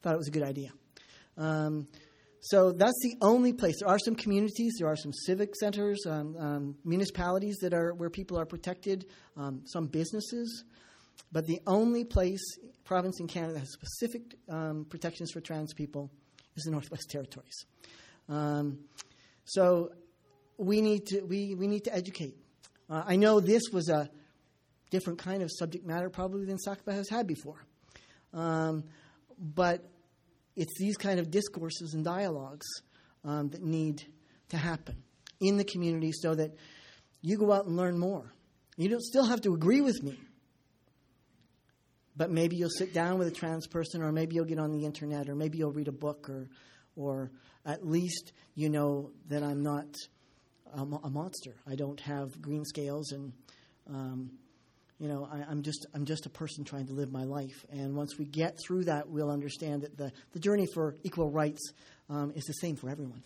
thought 0.04 0.14
it 0.14 0.18
was 0.18 0.28
a 0.28 0.32
good 0.32 0.44
idea. 0.44 0.70
Um, 1.38 1.88
so 2.40 2.72
that's 2.72 3.00
the 3.02 3.16
only 3.20 3.52
place. 3.52 3.80
There 3.80 3.90
are 3.90 3.98
some 3.98 4.14
communities, 4.14 4.76
there 4.78 4.88
are 4.88 4.96
some 4.96 5.12
civic 5.12 5.56
centers, 5.56 6.06
um, 6.06 6.38
um, 6.38 6.76
municipalities 6.86 7.58
that 7.64 7.74
are 7.74 7.96
where 7.96 8.12
people 8.12 8.38
are 8.38 8.46
protected, 8.46 9.08
um, 9.38 9.64
some 9.66 9.88
businesses, 9.88 10.66
but 11.32 11.48
the 11.48 11.62
only 11.66 12.04
place, 12.04 12.44
province 12.84 13.20
in 13.20 13.28
Canada 13.28 13.54
that 13.54 13.62
has 13.62 13.74
specific 13.74 14.36
um, 14.50 14.86
protections 14.88 15.32
for 15.32 15.42
trans 15.42 15.74
people 15.74 16.12
is 16.56 16.64
the 16.66 16.72
Northwest 16.72 17.10
Territories. 17.10 17.66
So 19.50 19.94
we 20.58 20.80
need 20.82 21.08
to, 21.08 21.22
we, 21.22 21.56
we 21.56 21.68
need 21.68 21.86
to 21.86 21.96
educate. 21.96 22.38
Uh, 22.88 23.04
I 23.08 23.16
know 23.16 23.40
this 23.40 23.64
was 23.74 23.90
a 23.90 24.08
different 24.92 25.18
kind 25.18 25.42
of 25.42 25.50
subject 25.52 25.88
matter 25.88 26.12
probably 26.12 26.46
than 26.46 26.58
SACPA 26.58 26.94
has 26.94 27.10
had 27.10 27.26
before. 27.26 27.66
Um, 28.32 28.84
but 29.40 29.90
it's 30.56 30.78
these 30.78 30.98
kind 30.98 31.20
of 31.20 31.32
discourses 31.32 31.96
and 31.96 32.06
dialogues 32.06 32.68
um, 33.26 33.50
that 33.50 33.64
need 33.64 34.04
to 34.50 34.58
happen 34.58 35.02
in 35.40 35.58
the 35.58 35.64
community 35.64 36.12
so 36.12 36.36
that 36.36 36.52
you 37.22 37.36
go 37.36 37.52
out 37.52 37.66
and 37.66 37.76
learn 37.76 37.98
more. 37.98 38.32
You 38.78 38.88
don't 38.88 39.02
still 39.02 39.26
have 39.26 39.42
to 39.42 39.54
agree 39.56 39.82
with 39.82 40.04
me, 40.04 40.20
but 42.16 42.30
maybe 42.30 42.56
you'll 42.56 42.70
sit 42.70 42.94
down 42.94 43.18
with 43.18 43.28
a 43.28 43.32
trans 43.32 43.66
person, 43.66 44.04
or 44.04 44.12
maybe 44.12 44.36
you'll 44.36 44.46
get 44.46 44.60
on 44.60 44.72
the 44.72 44.86
internet, 44.86 45.28
or 45.28 45.36
maybe 45.36 45.58
you'll 45.58 45.72
read 45.72 45.88
a 45.88 45.94
book, 45.94 46.30
or, 46.30 46.50
or 47.00 47.32
at 47.66 47.88
least 47.88 48.34
you 48.56 48.70
know 48.70 49.10
that 49.30 49.42
I'm 49.42 49.64
not 49.64 49.88
a, 50.76 50.82
a 50.82 51.10
monster. 51.10 51.56
I 51.68 51.76
don't 51.76 52.00
have 52.02 52.42
green 52.42 52.66
scales, 52.66 53.12
and 53.12 53.34
um, 53.90 54.32
you 55.00 55.08
know, 55.08 55.28
I, 55.32 55.50
I'm 55.50 55.64
just 55.64 55.88
I'm 55.94 56.06
just 56.06 56.26
a 56.26 56.30
person 56.30 56.64
trying 56.64 56.88
to 56.88 56.94
live 56.94 57.12
my 57.12 57.24
life. 57.24 57.66
And 57.72 57.96
once 57.96 58.18
we 58.18 58.26
get 58.26 58.58
through 58.66 58.86
that, 58.86 59.10
we'll 59.10 59.32
understand 59.32 59.84
that 59.84 59.98
the, 59.98 60.12
the 60.34 60.40
journey 60.40 60.68
for 60.74 60.96
equal 61.04 61.32
rights 61.32 61.72
um, 62.10 62.34
is 62.36 62.44
the 62.44 62.54
same 62.54 62.76
for 62.76 62.90
everyone. 62.90 63.24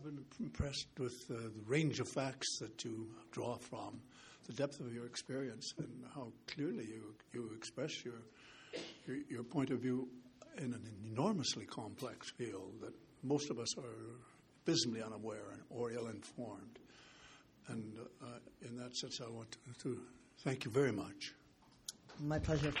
I've 0.00 0.04
been 0.04 0.24
impressed 0.40 0.86
with 0.98 1.26
uh, 1.30 1.34
the 1.34 1.62
range 1.66 2.00
of 2.00 2.08
facts 2.08 2.58
that 2.60 2.84
you 2.84 3.06
draw 3.32 3.56
from, 3.56 4.00
the 4.46 4.54
depth 4.54 4.80
of 4.80 4.94
your 4.94 5.04
experience, 5.04 5.74
and 5.76 5.88
how 6.14 6.28
clearly 6.46 6.86
you, 6.86 7.14
you 7.34 7.50
express 7.54 8.02
your, 8.02 8.22
your, 9.06 9.18
your 9.28 9.42
point 9.42 9.68
of 9.70 9.80
view 9.80 10.08
in 10.56 10.72
an 10.72 10.88
enormously 11.04 11.66
complex 11.66 12.30
field 12.30 12.80
that 12.80 12.94
most 13.22 13.50
of 13.50 13.58
us 13.58 13.76
are 13.76 14.16
abysmally 14.64 15.02
unaware 15.02 15.58
or 15.68 15.90
ill 15.90 16.06
informed. 16.06 16.78
And 17.68 17.98
uh, 18.22 18.26
in 18.66 18.78
that 18.78 18.96
sense, 18.96 19.20
I 19.20 19.28
want 19.30 19.50
to, 19.52 19.58
to 19.82 20.00
thank 20.44 20.64
you 20.64 20.70
very 20.70 20.92
much. 20.92 21.34
My 22.18 22.38
pleasure. 22.38 22.72